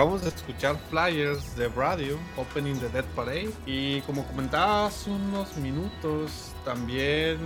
[0.04, 3.54] Acabamos de escuchar Flyers de Radio, Opening the Dead Parade.
[3.66, 7.38] Y como comentaba hace unos minutos, también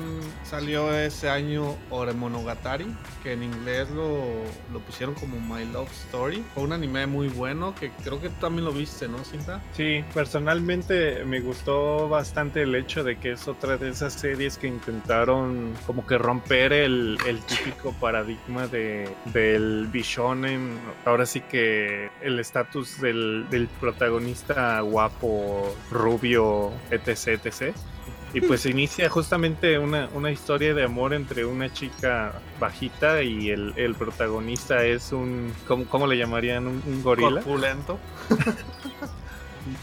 [0.44, 2.86] salió ese año Oremonogatari,
[3.24, 4.24] que en inglés lo,
[4.72, 6.44] lo pusieron como My Love Story.
[6.54, 9.62] Fue un anime muy bueno que creo que también lo viste, ¿no, Cinta?
[9.74, 14.68] Sí, personalmente me gustó bastante el hecho de que es otra de esas series que
[14.68, 20.78] intentaron como que romper el, el típico paradigma de, del bishonen.
[21.06, 27.76] Ahora sí que el estatus del, del protagonista guapo, rubio, etc, etc.
[28.34, 33.50] Y pues se inicia justamente una, una historia de amor entre una chica bajita y
[33.50, 36.68] el, el protagonista es un, ¿cómo, cómo le llamarían?
[36.68, 37.42] Un, un gorila.
[37.42, 38.00] Corpulento.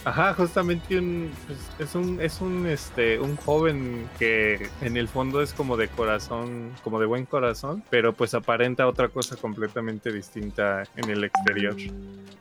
[0.05, 5.43] Ajá, justamente un pues, es un es un este un joven que en el fondo
[5.43, 10.85] es como de corazón, como de buen corazón, pero pues aparenta otra cosa completamente distinta
[10.97, 11.77] en el exterior.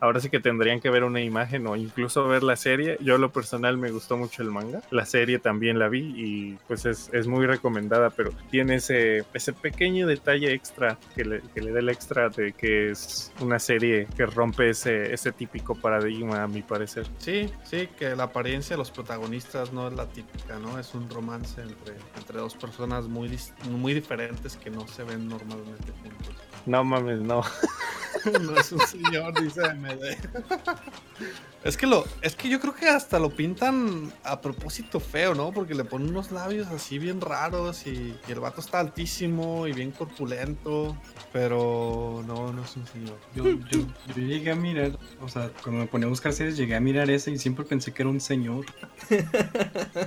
[0.00, 2.98] Ahora sí que tendrían que ver una imagen o incluso ver la serie.
[3.00, 4.82] Yo lo personal me gustó mucho el manga.
[4.90, 9.52] La serie también la vi y pues es, es muy recomendada, pero tiene ese, ese
[9.52, 14.06] pequeño detalle extra que le, que le da el extra de que es una serie
[14.16, 17.06] que rompe ese, ese típico paradigma a mi parecer.
[17.18, 17.32] Sí,
[17.64, 20.78] sí, que la apariencia de los protagonistas no es la típica, ¿no?
[20.78, 23.38] Es un romance entre, entre dos personas muy,
[23.70, 26.34] muy diferentes que no se ven normalmente juntos.
[26.66, 27.42] No mames, no.
[28.40, 30.16] no es un señor, dice MD.
[31.64, 35.50] Es que lo, es que yo creo que hasta lo pintan a propósito feo, ¿no?
[35.52, 39.72] Porque le ponen unos labios así bien raros y, y el vato está altísimo y
[39.72, 40.96] bien corpulento,
[41.32, 43.18] pero no, no es un señor.
[43.34, 46.74] Yo, yo, yo llegué a mirar, o sea, cuando me ponía a buscar series, llegué
[46.76, 48.66] a mirar ese y siempre pensé que era un señor.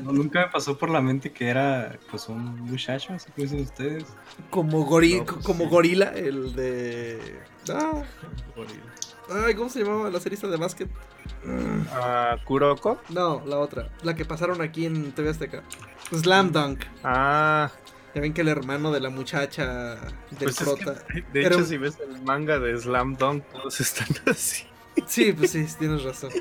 [0.03, 3.61] No, nunca me pasó por la mente que era, pues, un muchacho, así como dicen
[3.61, 4.05] ustedes.
[4.49, 5.69] Como, gori- No, pues como sí.
[5.69, 7.39] gorila, el de.
[7.69, 8.03] Ah,
[9.29, 10.89] ay, ¿cómo se llamaba la serie esta de básquet?
[11.91, 13.01] Ah, Kuroko.
[13.09, 13.89] No, la otra.
[14.03, 15.63] La que pasaron aquí en TV Azteca.
[16.11, 16.83] Slam Dunk.
[17.03, 17.71] Ah,
[18.15, 20.95] Ya ven que el hermano de la muchacha del pues es prota.
[21.07, 24.63] que, de hecho, un- si ves el manga de Slam Dunk, todos están así.
[25.05, 26.31] Sí, pues sí, tienes razón.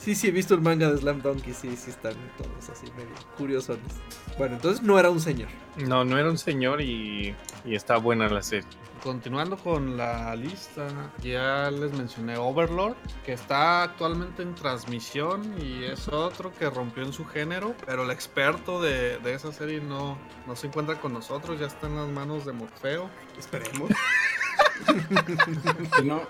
[0.00, 2.86] Sí, sí, he visto el manga de Slam Dunk y sí, sí están todos así
[2.92, 3.92] medio curiosones.
[4.38, 5.50] Bueno, entonces no era un señor.
[5.76, 7.36] No, no era un señor y,
[7.66, 8.66] y está buena la serie.
[9.02, 10.88] Continuando con la lista,
[11.22, 12.96] ya les mencioné Overlord,
[13.26, 18.10] que está actualmente en transmisión y es otro que rompió en su género, pero el
[18.10, 20.16] experto de, de esa serie no,
[20.46, 23.10] no se encuentra con nosotros, ya está en las manos de Morfeo.
[23.38, 23.90] Esperemos.
[24.86, 26.22] Que no,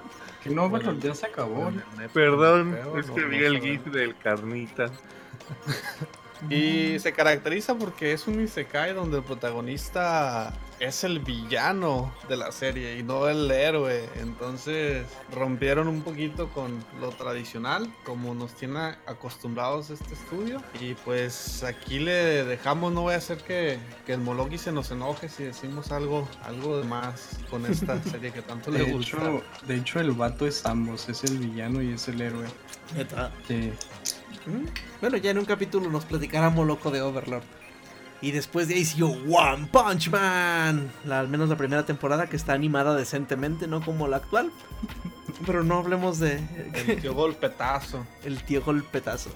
[0.43, 1.71] que no, bueno, ya se acabó.
[2.13, 4.91] Perdón, es que vi el gif del carnita.
[6.49, 12.51] Y se caracteriza porque es un isekai donde el protagonista es el villano de la
[12.53, 14.09] serie y no el héroe.
[14.17, 20.63] Entonces rompieron un poquito con lo tradicional, como nos tiene acostumbrados este estudio.
[20.81, 24.91] Y pues aquí le dejamos, no voy a hacer que, que el Mologi se nos
[24.91, 29.19] enoje si decimos algo, algo de más con esta serie que tanto le De gusta.
[29.19, 32.47] hecho, de hecho, el vato es ambos, es el villano y es el héroe.
[32.97, 33.31] Neta.
[33.47, 33.73] Sí.
[34.47, 34.67] Mm,
[35.01, 37.43] Bueno, ya en un capítulo nos platicáramos loco de Overlord.
[38.23, 40.93] Y después de ahí siguió One Punch Man.
[41.07, 44.53] La- al menos la primera temporada que está animada decentemente, no como la actual.
[45.47, 46.39] Pero no hablemos de
[46.75, 48.07] El tío golpetazo.
[48.25, 49.31] el tío golpetazo.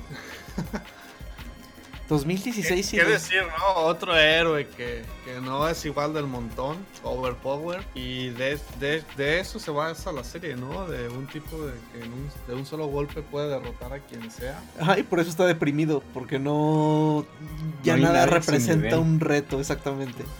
[2.08, 2.96] 2016 sí.
[2.96, 3.82] ¿Qué decir, no?
[3.82, 7.82] Otro héroe que, que no es igual del montón, Overpower.
[7.94, 10.86] Y de, de, de eso se basa la serie, ¿no?
[10.86, 14.30] De un tipo de que en un, de un solo golpe puede derrotar a quien
[14.30, 14.62] sea.
[14.80, 17.24] Ay, por eso está deprimido, porque no.
[17.82, 20.24] Ya No nada a representa un reto, exactamente.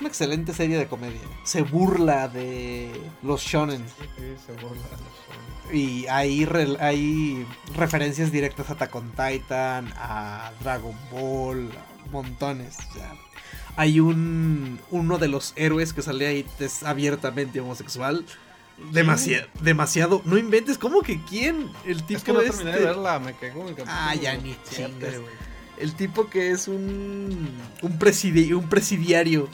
[0.00, 1.20] Es una excelente serie de comedia.
[1.44, 2.90] Se burla de
[3.22, 3.84] los shonen.
[4.16, 5.76] Sí, se burla de los shonen.
[5.78, 7.46] Y hay, re- hay
[7.76, 12.78] referencias directas a Attack on Titan, a Dragon Ball, a montones.
[12.90, 13.12] o sea,
[13.76, 14.80] hay un.
[14.90, 18.24] Uno de los héroes que sale ahí es abiertamente homosexual.
[18.92, 20.22] Demasiado, demasiado.
[20.24, 21.70] No inventes, ¿cómo que quién?
[21.84, 23.92] El tipo Es que no este- terminé de verla, me quedé con el capítulo.
[23.94, 25.14] Ah, ya ni siete, chingas.
[25.76, 27.50] El tipo que es un.
[27.82, 29.46] Un, presidi- un presidiario.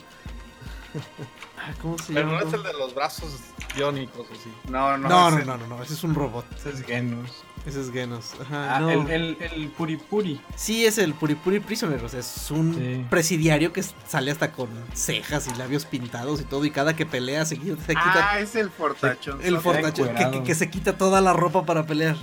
[1.59, 2.40] Ah, ¿Cómo se Pero llama?
[2.43, 3.39] no es el de los brazos
[3.74, 4.52] biónicos, así.
[4.70, 6.44] No, no, No, no, ese- no, no, no, ese es un robot.
[6.55, 7.31] Ese es Genus.
[7.64, 8.35] Ese es Genos.
[8.40, 8.90] Ajá, Ah, no.
[8.90, 10.40] el, el, el Puripuri.
[10.55, 13.06] Sí, es el Puripuri Prisoner, o sea, es un Sí.
[13.09, 17.44] presidiario que sale hasta con cejas y labios pintados y todo, y cada que pelea
[17.47, 19.40] se quita, se quita Ah, es el fortachón.
[19.43, 22.16] el fortacho, que, que- que se quita toda la ropa para pelear.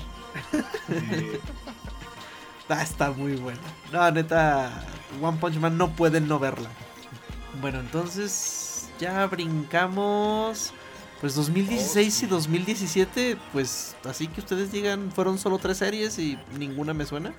[2.69, 3.59] Ah, está muy bueno.
[3.91, 4.83] No, neta,
[5.21, 6.69] One Punch Man no pueden no verla.
[7.61, 10.73] Bueno, entonces ya brincamos.
[11.21, 16.93] Pues 2016 y 2017, pues así que ustedes digan, fueron solo tres series y ninguna
[16.93, 17.33] me suena.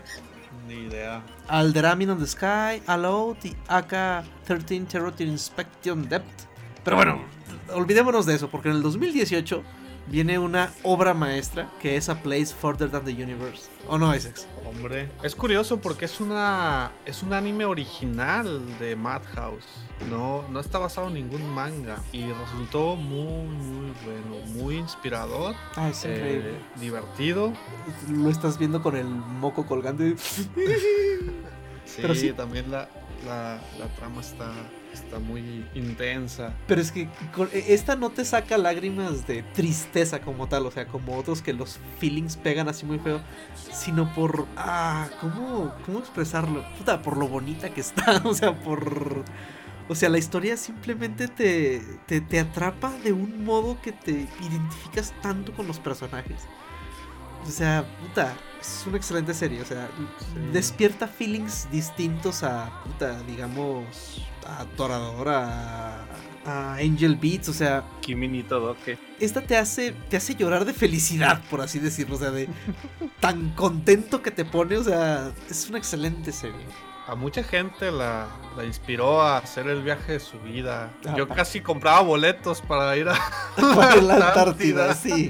[0.67, 1.23] Ni idea.
[1.49, 6.47] Alderamin on the Sky, Allow, y AK-13 Territory Inspection Depth.
[6.83, 7.21] Pero bueno,
[7.75, 9.63] olvidémonos de eso, porque en el 2018
[10.07, 13.69] viene una obra maestra que es A Place Further Than the Universe.
[13.89, 14.47] ¿O no, Isaacs?
[14.67, 15.09] Hombre.
[15.23, 16.91] Es curioso porque es una.
[17.05, 19.65] es un anime original de Madhouse.
[20.11, 21.99] No, no está basado en ningún manga.
[22.13, 24.47] Y resultó muy, muy bueno.
[24.55, 25.55] Muy inspirador.
[25.77, 26.55] Ah, es eh, increíble.
[26.81, 27.53] divertido.
[28.11, 30.07] Lo estás viendo con el moco colgando.
[30.07, 30.17] y-
[31.85, 32.33] Sí, Pero sí.
[32.33, 32.89] también la,
[33.27, 34.53] la, la trama está,
[34.93, 36.55] está muy intensa.
[36.67, 37.03] Pero es que
[37.53, 41.53] e, esta no te saca lágrimas de tristeza como tal, o sea, como otros que
[41.53, 43.21] los feelings pegan así muy feo,
[43.73, 44.47] sino por...
[44.57, 46.65] Ah, ¿cómo, cómo expresarlo?
[46.79, 49.25] Puta, por lo bonita que está, o sea, por...
[49.87, 55.13] O sea, la historia simplemente te, te, te atrapa de un modo que te identificas
[55.21, 56.41] tanto con los personajes.
[57.47, 58.35] O sea, puta,
[58.67, 59.63] es una excelente serie.
[59.63, 59.89] O sea,
[60.53, 66.05] despierta feelings distintos a, puta, digamos, a Toradora, a,
[66.47, 67.49] a Angel Beats.
[67.49, 68.99] O sea, Kimi ni Todoke.
[69.21, 72.17] esta te hace, te hace llorar de felicidad, por así decirlo.
[72.17, 72.49] O sea, de
[73.21, 74.77] tan contento que te pone.
[74.77, 76.67] O sea, es una excelente serie.
[77.07, 80.91] A mucha gente la, la inspiró a hacer el viaje de su vida.
[81.07, 83.15] Ah, Yo casi compraba boletos para ir a
[83.57, 85.29] Para la Antártida, sí.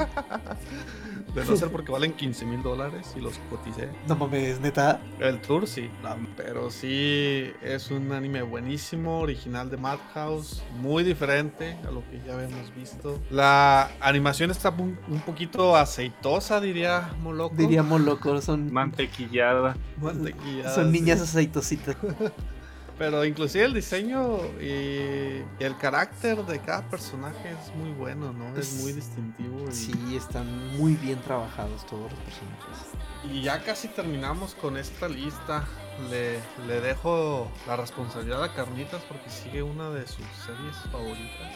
[1.35, 3.89] De no ser porque valen 15 mil dólares y los coticé.
[4.07, 5.01] No mames, neta.
[5.19, 11.77] El tour sí, no, pero sí es un anime buenísimo, original de Madhouse, muy diferente
[11.87, 13.21] a lo que ya habíamos visto.
[13.31, 17.57] La animación está un, un poquito aceitosa, diría Moloco.
[17.57, 19.77] Diríamos locos, son, Mantequillada.
[20.01, 21.01] Mantequilla, son sí.
[21.01, 21.97] niñas aceitositas.
[22.99, 28.57] Pero inclusive el diseño y, y el carácter de cada personaje es muy bueno, ¿no?
[28.57, 29.65] Es Es- muy distintivo.
[29.69, 32.93] Y, Sí, están muy bien trabajados todos los personajes.
[33.33, 35.65] y ya casi terminamos con esta lista.
[36.11, 41.53] Le, le dejo la responsabilidad a Carnitas porque sigue una de sus series favoritas.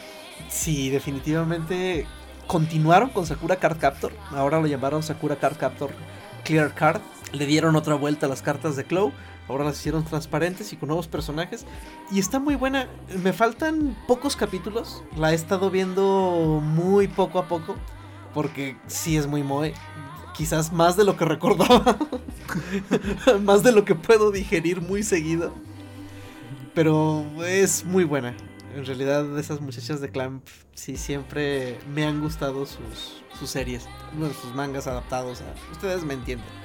[0.49, 2.07] Sí, definitivamente
[2.47, 4.13] continuaron con Sakura Card Captor.
[4.31, 5.91] Ahora lo llamaron Sakura Card Captor
[6.45, 7.01] Clear Card.
[7.33, 9.11] Le dieron otra vuelta a las cartas de Clow.
[9.49, 11.65] Ahora las hicieron transparentes y con nuevos personajes.
[12.11, 12.87] Y está muy buena.
[13.23, 15.03] Me faltan pocos capítulos.
[15.17, 17.75] La he estado viendo muy poco a poco.
[18.33, 19.73] Porque sí es muy moe.
[20.35, 21.97] Quizás más de lo que recordaba.
[23.43, 25.51] más de lo que puedo digerir muy seguido.
[26.75, 28.35] Pero es muy buena.
[28.75, 33.87] En realidad, esas muchachas de Clamp sí siempre me han gustado sus, sus series.
[34.13, 35.71] Bueno, sus mangas adaptados a.
[35.71, 36.58] Ustedes me entienden.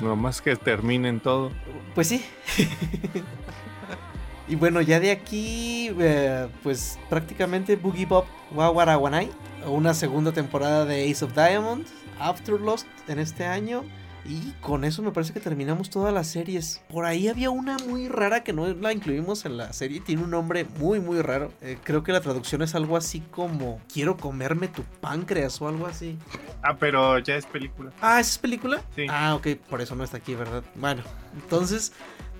[0.00, 1.52] Nomás que terminen todo.
[1.94, 2.24] Pues sí.
[4.48, 9.30] y bueno, ya de aquí, eh, pues prácticamente Boogie Bob Wawarawanai.
[9.66, 11.86] Una segunda temporada de Ace of Diamond.
[12.18, 13.84] After Lost en este año.
[14.24, 16.82] Y con eso me parece que terminamos todas las series.
[16.88, 20.00] Por ahí había una muy rara que no la incluimos en la serie.
[20.00, 21.52] Tiene un nombre muy, muy raro.
[21.60, 25.86] Eh, creo que la traducción es algo así como Quiero comerme tu páncreas o algo
[25.86, 26.16] así.
[26.62, 27.92] Ah, pero ya es película.
[28.00, 28.82] Ah, ¿esa es película?
[28.96, 29.06] Sí.
[29.10, 30.64] Ah, ok, por eso no está aquí, ¿verdad?
[30.74, 31.02] Bueno,
[31.34, 31.92] entonces,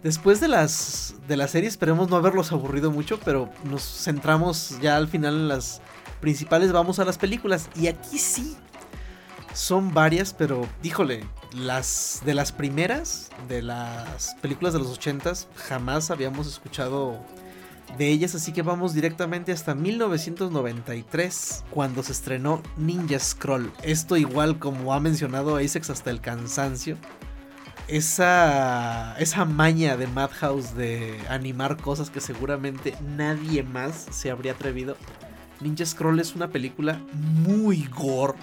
[0.03, 4.97] después de las de la serie, esperemos no haberlos aburrido mucho, pero nos centramos ya
[4.97, 5.83] al final en las
[6.21, 7.69] principales, vamos a las películas.
[7.77, 8.57] Y aquí sí,
[9.55, 16.11] son varias, pero díjole, las de las primeras, de las películas de los ochentas, jamás
[16.11, 17.19] habíamos escuchado
[17.97, 23.73] de ellas, así que vamos directamente hasta 1993, cuando se estrenó Ninja Scroll.
[23.83, 26.97] Esto igual como ha mencionado Isaacs hasta el cansancio.
[27.87, 34.97] Esa, esa maña de Madhouse de animar cosas que seguramente nadie más se habría atrevido.
[35.61, 38.39] Ninja Scroll es una película muy gore.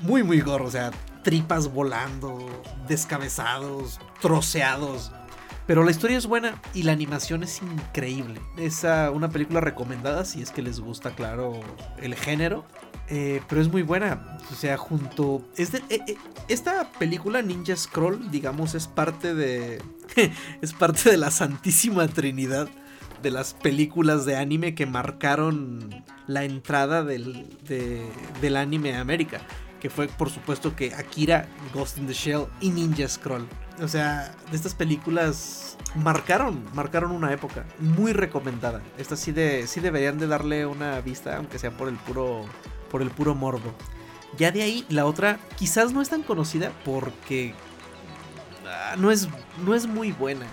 [0.00, 0.64] Muy, muy gore.
[0.64, 0.90] O sea,
[1.22, 2.48] tripas volando,
[2.88, 5.12] descabezados, troceados.
[5.66, 8.40] Pero la historia es buena y la animación es increíble.
[8.56, 11.60] Es ah, una película recomendada si es que les gusta, claro,
[11.98, 12.64] el género.
[13.08, 14.38] Eh, pero es muy buena.
[14.50, 15.42] O sea, junto.
[15.56, 16.16] Eh, eh,
[16.48, 19.82] esta película, Ninja Scroll, digamos, es parte de.
[20.62, 22.68] es parte de la Santísima Trinidad
[23.22, 28.06] de las películas de anime que marcaron la entrada del, de-
[28.40, 29.40] del anime a América.
[29.80, 33.48] Que fue, por supuesto, que Akira, Ghost in the Shell y Ninja Scroll.
[33.82, 37.64] O sea, de estas películas marcaron, marcaron una época.
[37.80, 38.80] Muy recomendada.
[38.96, 42.44] Esta sí, de, sí deberían de darle una vista, aunque sea por el puro,
[42.92, 43.74] por el puro morbo.
[44.38, 47.54] Ya de ahí, la otra quizás no es tan conocida porque
[48.66, 49.28] ah, no, es,
[49.66, 50.46] no es muy buena.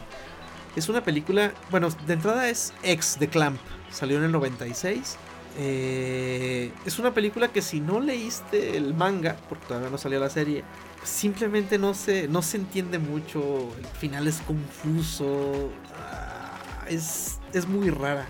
[0.79, 3.59] Es una película, bueno, de entrada es X de Clamp,
[3.91, 5.17] salió en el 96.
[5.57, 10.29] Eh, es una película que si no leíste el manga, porque todavía no salió la
[10.29, 10.63] serie,
[11.03, 17.89] simplemente no se, no se entiende mucho, el final es confuso, ah, es, es muy
[17.89, 18.25] rara.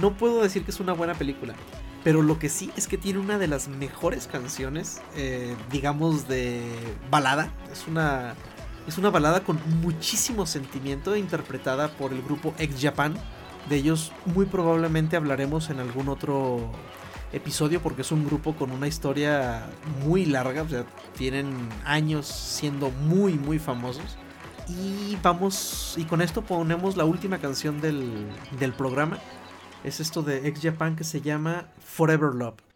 [0.00, 1.54] No puedo decir que es una buena película,
[2.04, 6.62] pero lo que sí es que tiene una de las mejores canciones, eh, digamos, de
[7.10, 7.52] balada.
[7.72, 8.36] Es una,
[8.86, 13.14] es una balada con muchísimo sentimiento interpretada por el grupo Ex Japan.
[13.68, 16.70] De ellos muy probablemente hablaremos en algún otro
[17.32, 19.66] episodio porque es un grupo con una historia
[20.04, 20.84] muy larga, o sea,
[21.16, 24.16] tienen años siendo muy muy famosos.
[24.68, 28.26] Y vamos, y con esto ponemos la última canción del,
[28.58, 29.18] del programa.
[29.84, 32.71] Es esto de Ex Japan que se llama Forever Love.「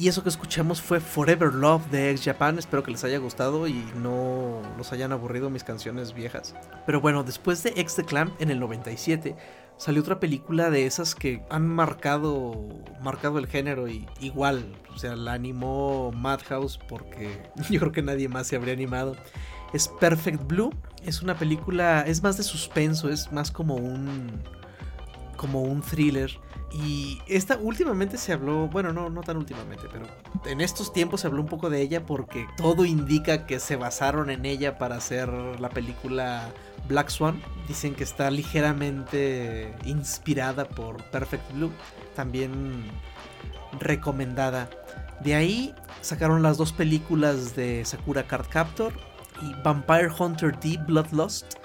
[0.00, 2.58] Y eso que escuchamos fue Forever Love de Ex Japan.
[2.58, 6.54] Espero que les haya gustado y no los hayan aburrido mis canciones viejas.
[6.86, 9.36] Pero bueno, después de Ex The Clan en el 97
[9.76, 12.66] salió otra película de esas que han marcado
[13.02, 18.30] marcado el género y igual, o sea, la animó Madhouse porque yo creo que nadie
[18.30, 19.16] más se habría animado.
[19.74, 20.72] Es Perfect Blue,
[21.04, 24.40] es una película, es más de suspenso, es más como un
[25.40, 26.38] como un thriller
[26.70, 30.04] y esta últimamente se habló, bueno, no, no tan últimamente, pero
[30.44, 34.28] en estos tiempos se habló un poco de ella porque todo indica que se basaron
[34.28, 36.52] en ella para hacer la película
[36.88, 37.40] Black Swan.
[37.66, 41.72] Dicen que está ligeramente inspirada por Perfect Blue,
[42.14, 42.84] también
[43.80, 44.68] recomendada.
[45.24, 48.92] De ahí sacaron las dos películas de Sakura Card Captor
[49.40, 51.59] y Vampire Hunter D Bloodlust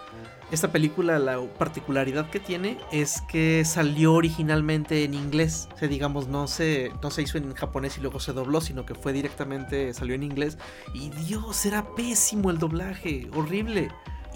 [0.51, 5.67] esta película, la particularidad que tiene es que salió originalmente en inglés.
[5.73, 8.85] O sea, digamos, no se, no se hizo en japonés y luego se dobló, sino
[8.85, 10.57] que fue directamente, salió en inglés.
[10.93, 13.89] Y Dios, era pésimo el doblaje, horrible.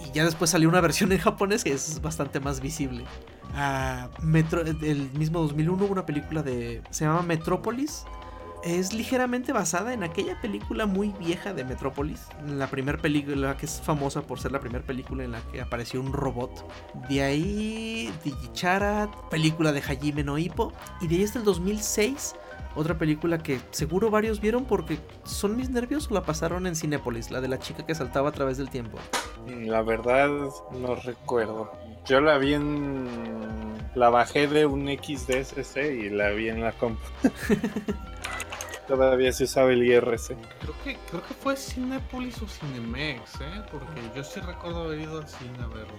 [0.03, 3.05] Y ya después salió una versión en japonés que es bastante más visible.
[3.53, 6.81] Ah, Metro, el mismo 2001 hubo una película de...
[6.89, 8.05] Se llama Metrópolis
[8.63, 12.27] es ligeramente basada en aquella película muy vieja de Metrópolis.
[12.45, 16.01] La primera película que es famosa por ser la primera película en la que apareció
[16.01, 16.65] un robot.
[17.09, 20.73] De ahí Digichara, película de Hajime no Ippo.
[21.01, 22.35] Y de ahí hasta el 2006,
[22.75, 27.31] otra película que seguro varios vieron porque son mis nervios o la pasaron en Cinépolis,
[27.31, 28.97] la de la chica que saltaba a través del tiempo.
[29.47, 30.29] La verdad
[30.71, 31.71] no recuerdo.
[32.05, 33.07] Yo la vi en...
[33.95, 37.01] La bajé de un XDSC y la vi en la compu.
[38.89, 40.35] Todavía se usaba el IRC.
[40.61, 43.61] Creo que, creo que fue Cinepolis o Cinemex, ¿eh?
[43.71, 45.93] Porque yo sí recuerdo haber ido al cine a verla.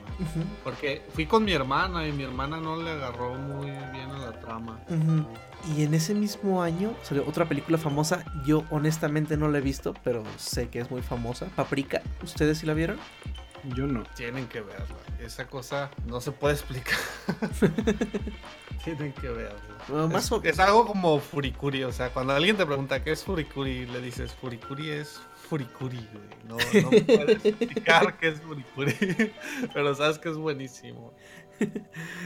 [0.65, 4.41] Porque fui con mi hermana y mi hermana no le agarró muy bien a la
[4.41, 4.81] trama.
[4.89, 5.25] Ujú.
[5.73, 8.25] Y en ese mismo año salió otra película famosa.
[8.45, 11.47] Yo honestamente no la he visto, pero sé que es muy famosa.
[11.55, 12.03] Paprika.
[12.25, 12.99] ¿Ustedes sí la vieron?
[13.75, 14.03] Yo no.
[14.17, 14.87] Tienen que verla.
[15.21, 16.99] Esa cosa no se puede explicar.
[18.85, 19.59] Tienen que verla.
[19.89, 21.85] No, más es, o- es algo como furikuri.
[21.85, 26.29] O sea, cuando alguien te pregunta qué es furikuri, le dices furikuri es furikuri, güey.
[26.47, 28.95] No, no puedes explicar qué es furikuri.
[29.75, 31.13] Pero sabes que es buenísimo.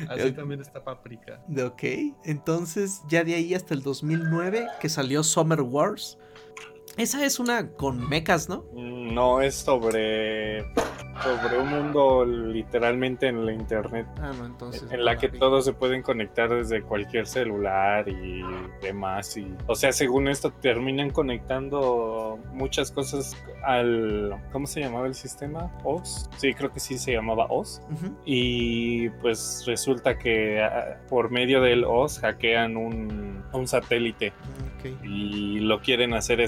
[0.09, 1.41] Así también está paprika.
[1.49, 1.83] De ok.
[2.25, 6.19] Entonces, ya de ahí hasta el 2009 que salió Summer Wars.
[6.97, 8.65] Esa es una con mechas, ¿no?
[8.75, 10.61] No es sobre,
[11.23, 14.07] sobre un mundo literalmente en la internet.
[14.21, 14.91] Ah, no, entonces.
[14.93, 15.39] En la que vi.
[15.39, 18.43] todos se pueden conectar desde cualquier celular y
[18.81, 19.37] demás.
[19.37, 24.37] Y, o sea, según esto, terminan conectando muchas cosas al.
[24.53, 25.73] ¿Cómo se llamaba el sistema?
[25.83, 26.31] ¿OS?
[26.37, 27.83] Sí, creo que sí se llamaba OS.
[28.25, 34.33] Y pues resulta que ah, por medio del OS hackean un, un satélite
[35.03, 36.41] y lo quieren hacer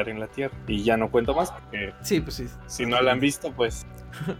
[0.00, 0.56] en la Tierra.
[0.66, 2.48] Y ya no cuento más porque Sí, pues sí.
[2.66, 3.86] si no la han visto, pues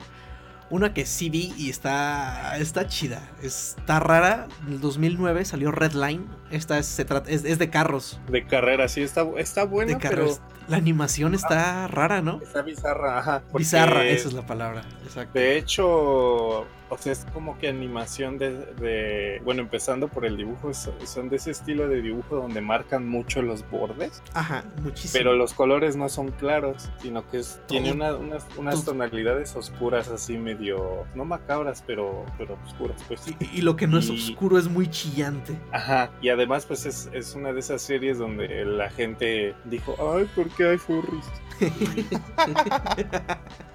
[0.71, 3.29] Una que sí vi y está, está chida.
[3.43, 4.49] Está rara.
[4.67, 6.25] En el 2009 salió Red Line.
[6.51, 8.19] Esta es, se trata, es, es de carros.
[8.29, 10.41] de carrera sí está, está buena, de carros.
[10.73, 12.41] La animación está rara, ¿no?
[12.43, 13.19] está bizarra.
[13.19, 14.83] Ajá, Bizarra, esa es la palabra.
[15.05, 15.39] Exacto.
[15.39, 20.73] De hecho, o sea, es como que animación de, de- bueno, empezando por el dibujo,
[20.75, 25.13] son de ese estilo de dibujo donde marcan mucho los bordes, Ajá, muchísimo.
[25.19, 30.09] pero los colores no son claros, sino que es- tiene una- unas, unas tonalidades oscuras
[30.09, 33.27] así medio, no macabras, pero, pero oscuras, pues.
[33.29, 35.59] Y, y lo que no es Y- oscuro es muy chillante.
[35.73, 40.29] Ajá, y además pues es, es una de esas series donde la gente dijo, ay,
[40.35, 41.25] ¿por qué hay furries?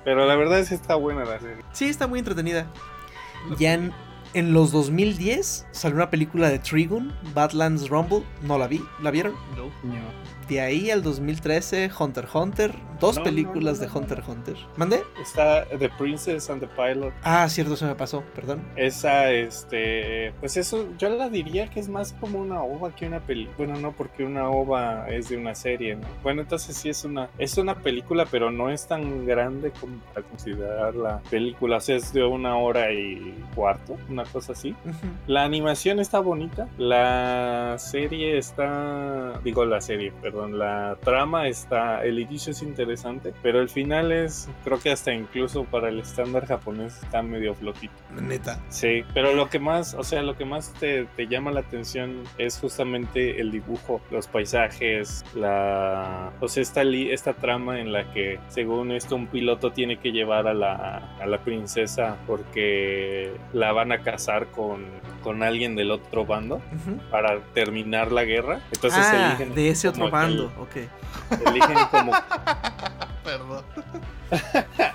[0.03, 1.63] Pero la verdad es que está buena la serie.
[1.71, 2.67] Sí, está muy entretenida.
[3.57, 3.93] Ya en,
[4.33, 8.23] en los 2010 salió una película de Trigun, Badlands Rumble.
[8.41, 8.83] No la vi.
[9.01, 9.33] ¿La vieron?
[9.55, 9.65] No.
[9.83, 10.36] No.
[10.47, 12.71] De ahí al 2013, Hunter x Hunter.
[12.99, 14.55] Dos No, películas no, no, de Hunter x Hunter.
[14.75, 15.03] ¿Mandé?
[15.21, 17.13] Está The Princess and the Pilot.
[17.23, 18.23] Ah, cierto, se me pasó.
[18.33, 18.61] Perdón.
[18.75, 23.19] Esa, este, pues eso, yo la diría que es más como una ova que una
[23.19, 23.55] película.
[23.57, 26.07] Bueno, no, porque una ova es de una serie, ¿no?
[26.23, 30.25] Bueno, entonces sí es una, es una película, pero no es tan grande como para
[30.25, 31.77] considerarla película.
[31.77, 34.75] O sea, es de una hora y cuarto, una cosa así.
[35.27, 42.19] La animación está bonita, la serie está, digo la serie, perdón, la trama está, el
[42.19, 47.01] inicio es interesante, pero el final es, creo que hasta incluso para el estándar japonés
[47.01, 47.93] está medio flojito.
[48.21, 48.59] Neta.
[48.69, 52.23] Sí, pero lo que más, o sea, lo que más te, te llama la atención
[52.37, 58.11] es justamente el dibujo, los paisajes, la, o sea, esta, li- esta trama en la
[58.11, 63.71] que, según esto, un piloto tiene que llevar a la, a la princesa porque la
[63.71, 64.85] van a casar con,
[65.27, 66.61] con alguien del otro bando
[67.11, 68.61] para terminar la guerra.
[68.71, 70.77] Entonces ah, eligen de ese otro el- bando, ok.
[71.47, 72.13] eligen como
[73.25, 73.65] Perdón.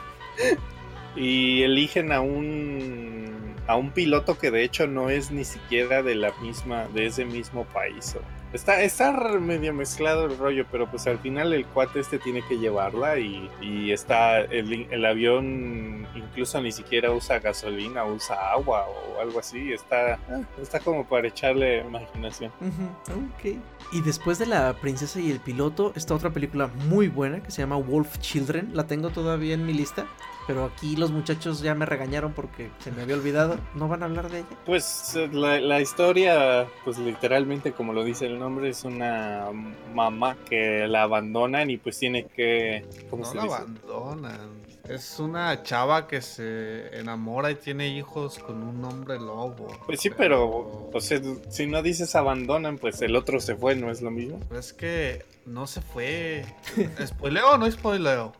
[1.17, 6.15] y eligen a un a un piloto que de hecho no es ni siquiera de
[6.15, 8.17] la misma de ese mismo país.
[8.19, 12.43] o- Está, está medio mezclado el rollo, pero pues al final el cuate este tiene
[12.47, 18.87] que llevarla y, y está el, el avión incluso ni siquiera usa gasolina, usa agua
[18.89, 19.73] o algo así.
[19.73, 22.53] Está, ah, está como para echarle imaginación.
[22.61, 23.57] Ujú, Ok.
[23.93, 27.63] Y después de La Princesa y el Piloto, está otra película muy buena que se
[27.63, 28.71] llama Wolf Children.
[28.75, 30.07] La tengo todavía en mi lista.
[30.47, 33.57] Pero aquí los muchachos ya me regañaron porque se me había olvidado.
[33.75, 34.49] ¿No van a hablar de ella?
[34.67, 39.47] Pues eh, la, la historia, pues literalmente como lo dice el nombre, es una
[39.95, 42.85] mamá que la abandonan y pues tiene que...
[43.09, 43.55] ¿Cómo No se la dice?
[43.55, 44.63] abandonan.
[44.89, 49.69] Es una chava que se enamora y tiene hijos con un hombre lobo.
[49.87, 51.21] Pues sí, pero, o sea,
[51.51, 54.41] si no dices abandonan, pues el otro se fue, ¿no es lo mismo?
[54.49, 56.45] Pero es que no se fue.
[57.07, 58.33] ¿Spoileo o no spoileo?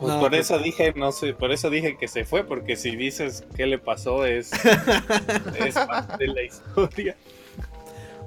[0.00, 2.76] Pues No, por pues- eso dije, no sé, por eso dije que se fue, porque
[2.76, 4.50] si dices qué le pasó es,
[5.58, 7.16] es parte de la historia.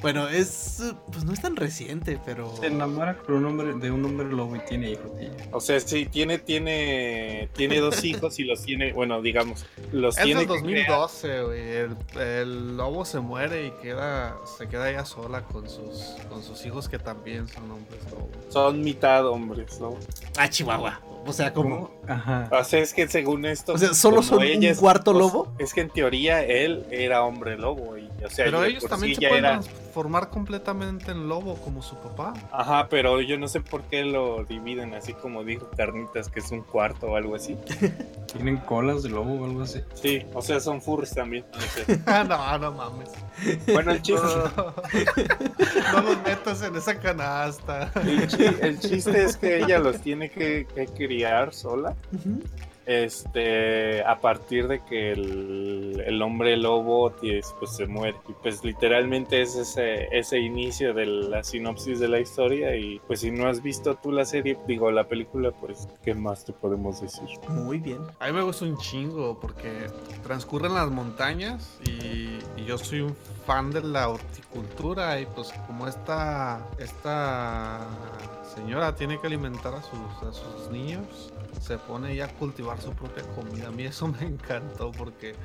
[0.02, 0.82] Bueno, es.
[1.12, 2.56] Pues no es tan reciente, pero.
[2.56, 5.12] Se enamora con un hombre, de un hombre lobo y tiene hijos.
[5.52, 10.24] O sea, sí, tiene, tiene, tiene dos hijos y los tiene, bueno, digamos, los Es
[10.24, 10.88] tiene crear.
[10.88, 11.68] 2012, güey.
[11.70, 16.66] El, el lobo se muere y queda, se queda ella sola con sus, con sus
[16.66, 18.30] hijos que también son hombres lobos.
[18.48, 19.98] Son mitad hombres, ¿no?
[20.38, 21.02] Ah, Chihuahua.
[21.26, 21.92] O sea, como.
[22.10, 22.50] Ajá.
[22.52, 23.74] O sea, es que según esto.
[23.74, 25.54] O sea, ¿solo son ella un cuarto sea, lobo?
[25.60, 27.98] Es que en teoría él era hombre lobo.
[27.98, 31.82] Y, o sea, Pero ellos también sí se pueden era- transformar completamente en lobo como
[31.82, 32.34] su papá.
[32.52, 36.52] Ajá, pero yo no sé por qué lo dividen así como dijo Carnitas, que es
[36.52, 37.58] un cuarto o algo así.
[38.34, 39.82] Tienen colas de lobo o algo así.
[39.96, 41.46] Sí, o sea, son furries también.
[41.54, 42.00] no sé.
[42.06, 43.10] Ah, no, no mames.
[43.72, 44.22] Bueno, el chiste,
[45.94, 47.92] No, los metas en esa canasta.
[48.04, 51.96] el, chi- el chiste es que ella los tiene que, que criar sola.
[52.86, 58.18] Este, a partir de que el, el hombre lobo pues, pues, se muere.
[58.28, 62.76] Y pues literalmente es ese, ese inicio de la sinopsis de la historia.
[62.76, 66.46] Y pues si no has visto tú la serie, digo la película, pues ¿qué más
[66.46, 67.30] te podemos decir?
[67.48, 68.00] Muy bien.
[68.20, 69.70] A mí me gusta un chingo porque
[70.24, 73.16] transcurre en las montañas y, y yo soy un
[73.46, 77.88] fan de la horticultura y pues como esta, esta
[78.56, 82.92] señora tiene que alimentar a sus, a sus niños, se pone ya a cultivar su
[82.92, 83.68] propia comida.
[83.68, 85.36] A mí eso me encantó porque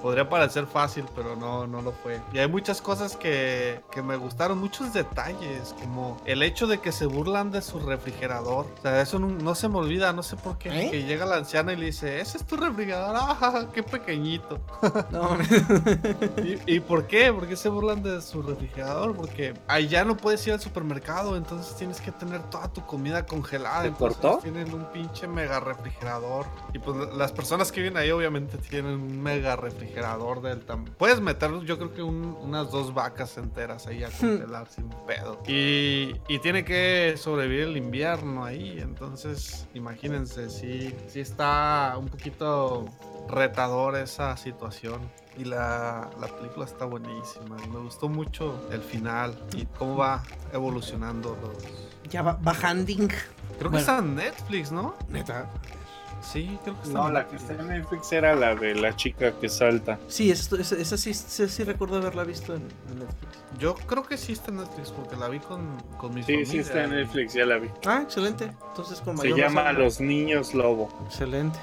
[0.00, 2.20] podría parecer fácil, pero no, no lo fue.
[2.32, 6.92] Y hay muchas cosas que, que me gustaron, muchos detalles, como el hecho de que
[6.92, 8.66] se burlan de su refrigerador.
[8.78, 10.86] O sea, eso no, no se me olvida, no sé por qué.
[10.86, 10.90] ¿Eh?
[10.90, 14.58] Que llega la anciana y le dice, ese es tu refrigerador, ¡ah, qué pequeñito!
[15.10, 15.36] No,
[16.44, 17.32] ¿Y, y por qué?
[17.32, 19.14] ¿Por qué se burlan de su refrigerador?
[19.14, 23.82] Porque allá no puedes ir al supermercado, entonces tienes que tener toda tu comida congelada.
[23.82, 24.38] ¿Se entonces cortó?
[24.42, 26.46] Tienen un pinche mega refrigerador.
[26.72, 30.92] Y pues las personas que viven ahí obviamente tienen un mega refrigerador del tamaño.
[30.98, 35.40] Puedes meter yo creo que un- unas dos vacas enteras ahí a congelar sin pedo.
[35.46, 38.78] Y, y tiene que sobrevivir el invierno ahí.
[38.80, 42.86] Entonces, imagínense, sí, sí está un poquito
[43.28, 45.00] retador esa situación.
[45.38, 47.56] Y la, la película está buenísima.
[47.72, 50.22] Me gustó mucho el final y cómo va
[50.52, 52.10] evolucionando los...
[52.10, 53.08] ya va bajanding.
[53.58, 53.72] Creo Bueno.
[53.72, 54.94] que está en Netflix, ¿no?
[55.08, 55.48] Neta.
[56.22, 57.50] Sí, creo que está No, la que Netflix.
[57.50, 59.98] está en Netflix era la de la chica que salta.
[60.08, 63.38] Sí, esa, esa, esa sí, esa sí recuerdo haberla visto en, en Netflix.
[63.58, 65.60] Yo creo que sí está en Netflix porque la vi con,
[65.98, 66.52] con mi Sí, familia.
[66.52, 67.68] sí está en Netflix, ya la vi.
[67.86, 68.50] Ah, excelente.
[68.68, 70.88] Entonces, con Se mayor llama razón- Los Niños Lobo.
[71.06, 71.58] Excelente.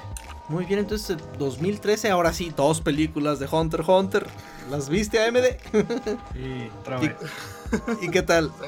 [0.48, 4.26] Muy bien, entonces 2013, ahora sí, dos películas de Hunter x Hunter.
[4.70, 5.44] ¿Las viste, AMD?
[6.34, 7.16] Y otra Y- vez.
[8.02, 8.50] ¿Y qué tal?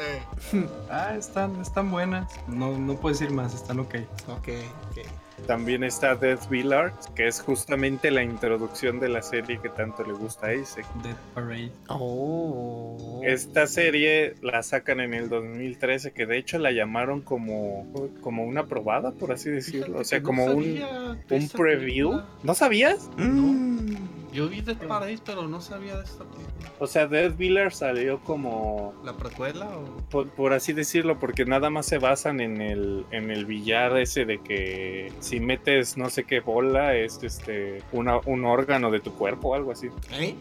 [0.51, 0.67] Sí.
[0.91, 2.31] Ah, están, están buenas.
[2.49, 3.95] No, no puedo decir más, están ok.
[4.29, 4.49] Ok,
[4.91, 4.99] ok.
[5.47, 10.13] También está Death Village, que es justamente la introducción de la serie que tanto le
[10.13, 10.87] gusta a Isaac.
[11.03, 11.73] Dead Parade.
[11.89, 13.21] Oh.
[13.25, 17.87] Esta serie la sacan en el 2013, que de hecho la llamaron como,
[18.21, 20.01] como una probada, por así decirlo.
[20.01, 20.83] O sea, como no un,
[21.31, 22.11] un preview.
[22.11, 22.29] película.
[22.43, 23.11] ¿No sabías?
[23.17, 24.20] Mm.
[24.33, 26.71] Yo vi Dead Paradise, pero no sabía de esta película.
[26.79, 29.85] O sea, Death Village salió como ¿La precuela o...?
[30.09, 34.25] por, por así decirlo, porque nada más se basan en el, en el billar ese
[34.25, 39.13] de que si metes no sé qué bola es este una, un órgano de tu
[39.15, 39.89] cuerpo o algo así.
[40.13, 40.35] ¿Eh?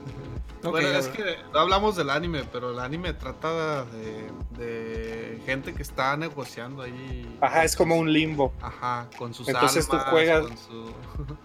[0.61, 4.29] Ok, bueno, es que no hablamos del anime, pero el anime trata de,
[4.61, 7.25] de gente que está negociando ahí.
[7.39, 8.51] Ajá, es como un limbo.
[8.61, 10.93] Ajá, con sus Entonces tú almas, juegas- con su-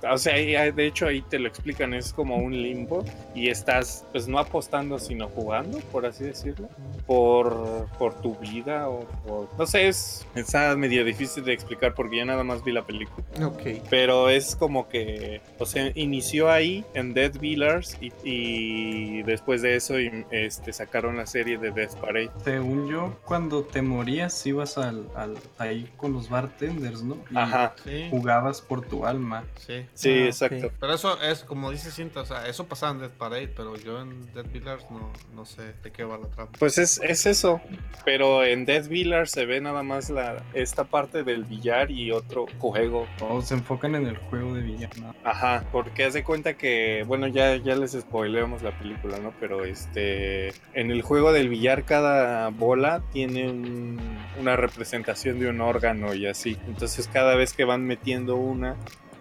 [0.10, 3.04] O sea, de hecho ahí te lo explican, es como un limbo
[3.34, 6.68] y estás pues no apostando sino jugando, por así decirlo,
[7.06, 9.48] por, por tu vida o por...
[9.58, 13.24] No sé, es, está medio difícil de explicar porque yo nada más vi la película.
[13.46, 13.62] Ok.
[13.90, 19.76] Pero es como que, o sea, inició ahí en Dead Villars y, y después de
[19.76, 22.30] eso y- este, sacaron la serie de Death Parade.
[22.42, 27.16] Según yo, cuando te morías ibas al, al- ahí con los bartenders, ¿no?
[27.30, 29.44] Y Ajá, Sí, jugabas por tu alma.
[29.58, 29.86] sí.
[29.94, 30.70] sí, Ah, exacto.
[30.80, 34.00] Pero eso es, como dice Cinta, o sea, eso pasaba en Dead Parade, pero yo
[34.00, 36.50] en Dead Villars no, no sé de qué va la trama.
[36.58, 37.60] Pues es, es eso,
[38.04, 42.46] pero en Death Villars se ve nada más la, esta parte del billar y otro
[42.58, 43.06] juego.
[43.20, 45.14] O se enfocan en el juego de villano.
[45.22, 49.32] Ajá, porque haz de cuenta que, bueno, ya, ya les spoileamos la película, ¿no?
[49.38, 54.00] Pero este, en el juego del billar cada bola tiene un-
[54.40, 56.56] una representación de un órgano y así.
[56.66, 58.76] Entonces cada vez que van metiendo una,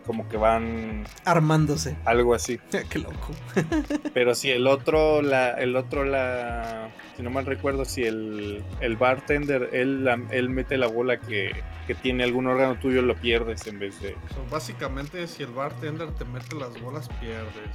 [0.05, 1.95] como que van Armándose.
[2.05, 2.59] algo así.
[2.89, 3.31] Qué loco.
[4.13, 8.97] Pero si el otro, la, el otro, la, si no mal recuerdo, si el, el
[8.97, 11.51] bartender, él, la- él mete la bola que,
[11.87, 14.11] que tiene algún órgano tuyo, lo pierdes en vez de...
[14.33, 17.69] So, básicamente, si el bartender te mete las bolas, pierdes.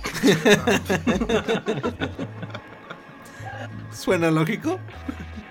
[3.92, 4.78] ¿Suena lógico?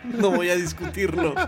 [0.04, 1.36] No voy a discutirlo.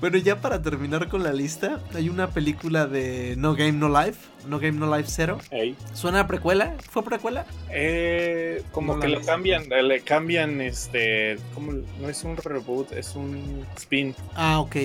[0.00, 4.20] Bueno, ya para terminar con la lista, hay una película de No Game No Life,
[4.46, 5.38] No Game No Life 0.
[5.50, 5.74] Ey.
[5.92, 6.76] ¿Suena a precuela?
[6.88, 7.44] ¿Fue precuela?
[7.70, 9.16] Eh, como No que vi.
[9.24, 14.14] cambian, le cambian, este, como no es un reboot, es un spin.
[14.36, 14.76] Ah, ok.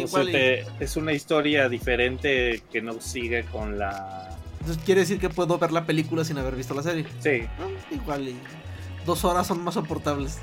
[0.00, 4.36] O sea, te- es una historia diferente que no sigue con la...
[4.60, 7.04] Entonces quiere decir que puedo ver la película sin haber visto la serie.
[7.18, 8.36] Sí, Ah, igual y
[9.04, 10.38] dos horas son más soportables.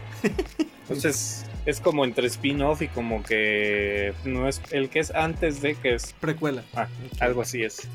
[0.82, 5.76] entonces es como entre spin-off y como que no es el que es antes de
[5.76, 6.64] que es Precuela.
[6.76, 6.88] Ah,
[7.20, 7.88] algo así es.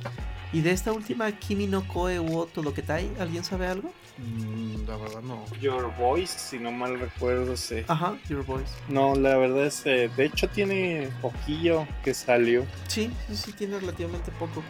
[0.53, 3.11] ¿Y de esta última Kimi no Koe wo Todoketai?
[3.19, 3.93] ¿Alguien sabe algo?
[4.19, 5.45] Mm, la verdad no.
[5.61, 7.83] Your Voice, si no mal recuerdo, sí.
[7.89, 8.73] Ajá, Your Voice.
[8.89, 12.65] No, la verdad es, eh, de hecho tiene poquillo que salió.
[12.87, 14.63] Sí, sí, sí, tiene relativamente poco.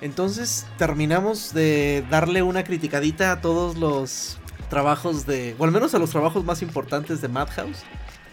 [0.00, 4.38] Entonces terminamos de darle una criticadita a todos los
[4.70, 7.84] trabajos de, o al menos a los trabajos más importantes de Madhouse.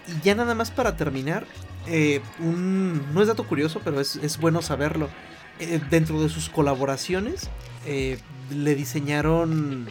[0.07, 1.45] Y ya nada más para terminar,
[1.87, 5.09] eh, un, no es dato curioso, pero es, es bueno saberlo.
[5.59, 7.49] Eh, dentro de sus colaboraciones,
[7.85, 8.19] eh,
[8.49, 9.87] le diseñaron,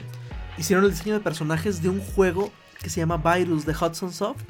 [0.59, 2.51] hicieron el diseño de personajes de un juego
[2.83, 4.43] que se llama Virus de Hudson Soft.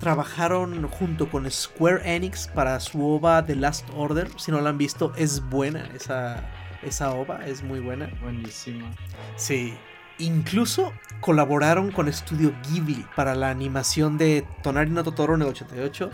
[0.00, 4.28] Trabajaron junto con Square Enix para su OVA The Last Order.
[4.36, 6.48] Si no la han visto, es buena esa,
[6.82, 8.08] esa OVA, es muy buena.
[8.22, 8.88] Buenísimo.
[9.36, 9.74] Sí.
[10.18, 16.10] Incluso colaboraron con Studio Ghibli para la animación de Tonari no Totoro en el 88,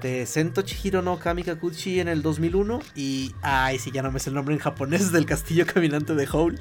[0.00, 3.34] de Sento Chihiro no Kamikakuchi en el 2001 y...
[3.42, 6.60] Ay, sí, ya no me sé el nombre en japonés del castillo caminante de Howl.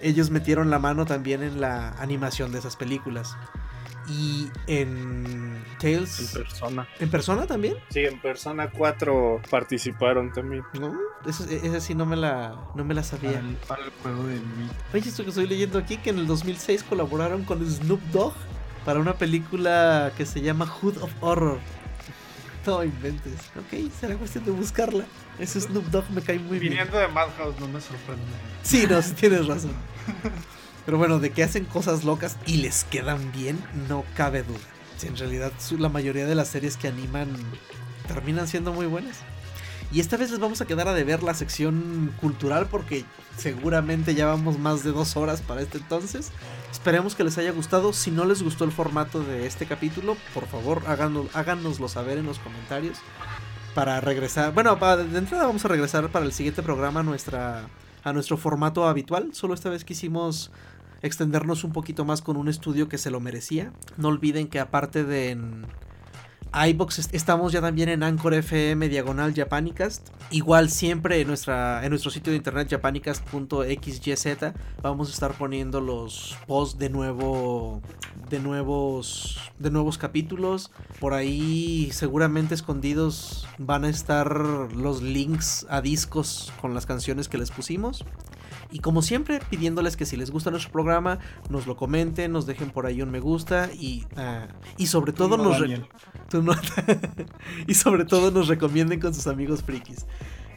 [0.00, 3.36] Ellos metieron la mano también en la animación de esas películas.
[4.08, 6.30] Y en En Tales...
[6.32, 6.86] persona.
[7.00, 7.74] ¿En persona también?
[7.90, 10.62] Sí, en Persona 4 participaron también.
[10.78, 10.94] No,
[11.26, 13.42] esa, esa sí no me la, no me la sabía.
[13.66, 14.70] para el juego de Wii.
[14.94, 18.34] Oye, esto que estoy leyendo aquí, que en el 2006 colaboraron con Snoop Dogg
[18.84, 21.58] para una película que se llama Hood of Horror.
[22.66, 23.34] No inventes.
[23.56, 25.04] Ok, será cuestión de buscarla.
[25.38, 26.72] Ese Snoop Dogg me cae muy bien.
[26.72, 28.24] Viniendo de Madhouse no me sorprende.
[28.64, 29.70] Sí, no, sí tienes razón.
[30.86, 34.58] Pero bueno, de que hacen cosas locas y les quedan bien, no cabe duda.
[34.96, 37.28] Sí, en realidad la mayoría de las series que animan
[38.06, 39.18] terminan siendo muy buenas.
[39.92, 43.04] Y esta vez les vamos a quedar a deber la sección cultural porque
[43.36, 46.32] seguramente ya vamos más de dos horas para este entonces.
[46.72, 47.92] Esperemos que les haya gustado.
[47.92, 52.26] Si no les gustó el formato de este capítulo, por favor háganos, háganoslo saber en
[52.26, 52.98] los comentarios.
[53.74, 54.54] Para regresar.
[54.54, 57.68] Bueno, de entrada vamos a regresar para el siguiente programa a, nuestra,
[58.02, 59.34] a nuestro formato habitual.
[59.34, 60.50] Solo esta vez quisimos
[61.02, 63.72] extendernos un poquito más con un estudio que se lo merecía.
[63.96, 65.66] No olviden que aparte de en
[66.68, 70.08] iBox est- estamos ya también en Anchor FM diagonal Japanicast.
[70.30, 76.36] Igual siempre en, nuestra, en nuestro sitio de internet japanicast.xyz vamos a estar poniendo los
[76.46, 77.82] posts de nuevo
[78.30, 80.70] de nuevos de nuevos capítulos.
[80.98, 84.30] Por ahí seguramente escondidos van a estar
[84.74, 88.04] los links a discos con las canciones que les pusimos.
[88.70, 91.18] Y como siempre, pidiéndoles que si les gusta nuestro programa,
[91.48, 95.36] nos lo comenten, nos dejen por ahí un me gusta y, ah, y sobre todo
[95.36, 95.60] No, nos...
[96.32, 96.52] no-
[97.66, 100.06] y sobre todo nos recomienden con sus amigos frikis.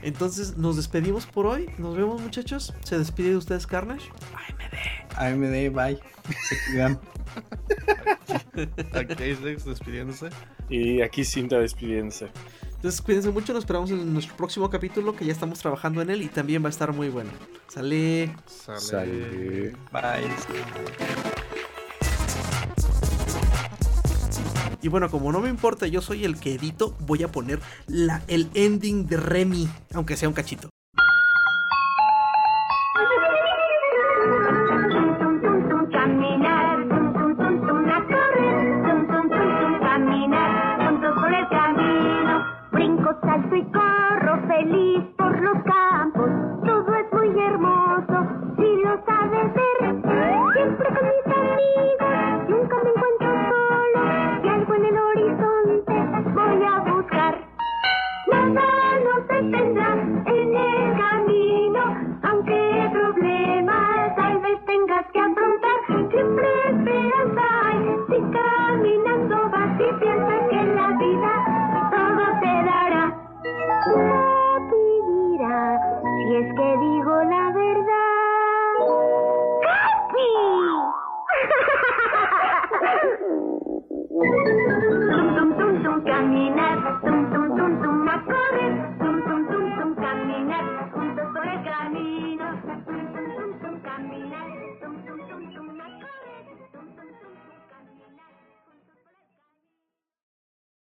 [0.01, 1.69] Entonces nos despedimos por hoy.
[1.77, 2.73] Nos vemos muchachos.
[2.83, 4.09] Se despide de ustedes Carnage.
[5.15, 5.99] Ay, me AMD, bye.
[6.47, 6.99] Se cuidan.
[8.93, 10.29] Aquí Islex despidiéndose.
[10.69, 12.29] Y aquí Cinta despidiéndose.
[12.79, 16.21] Entonces cuídense mucho, nos esperamos en nuestro próximo capítulo que ya estamos trabajando en él
[16.21, 17.29] y también va a estar muy bueno.
[17.67, 18.33] Sale.
[18.45, 18.79] Sale.
[18.79, 19.75] Sale.
[19.91, 20.29] Bye.
[24.81, 28.23] Y bueno, como no me importa, yo soy el que edito, voy a poner la,
[28.29, 30.69] el ending de Remy, aunque sea un cachito.
[49.05, 50.01] Sabes ver.
[50.53, 52.38] Siempre con mis amigos,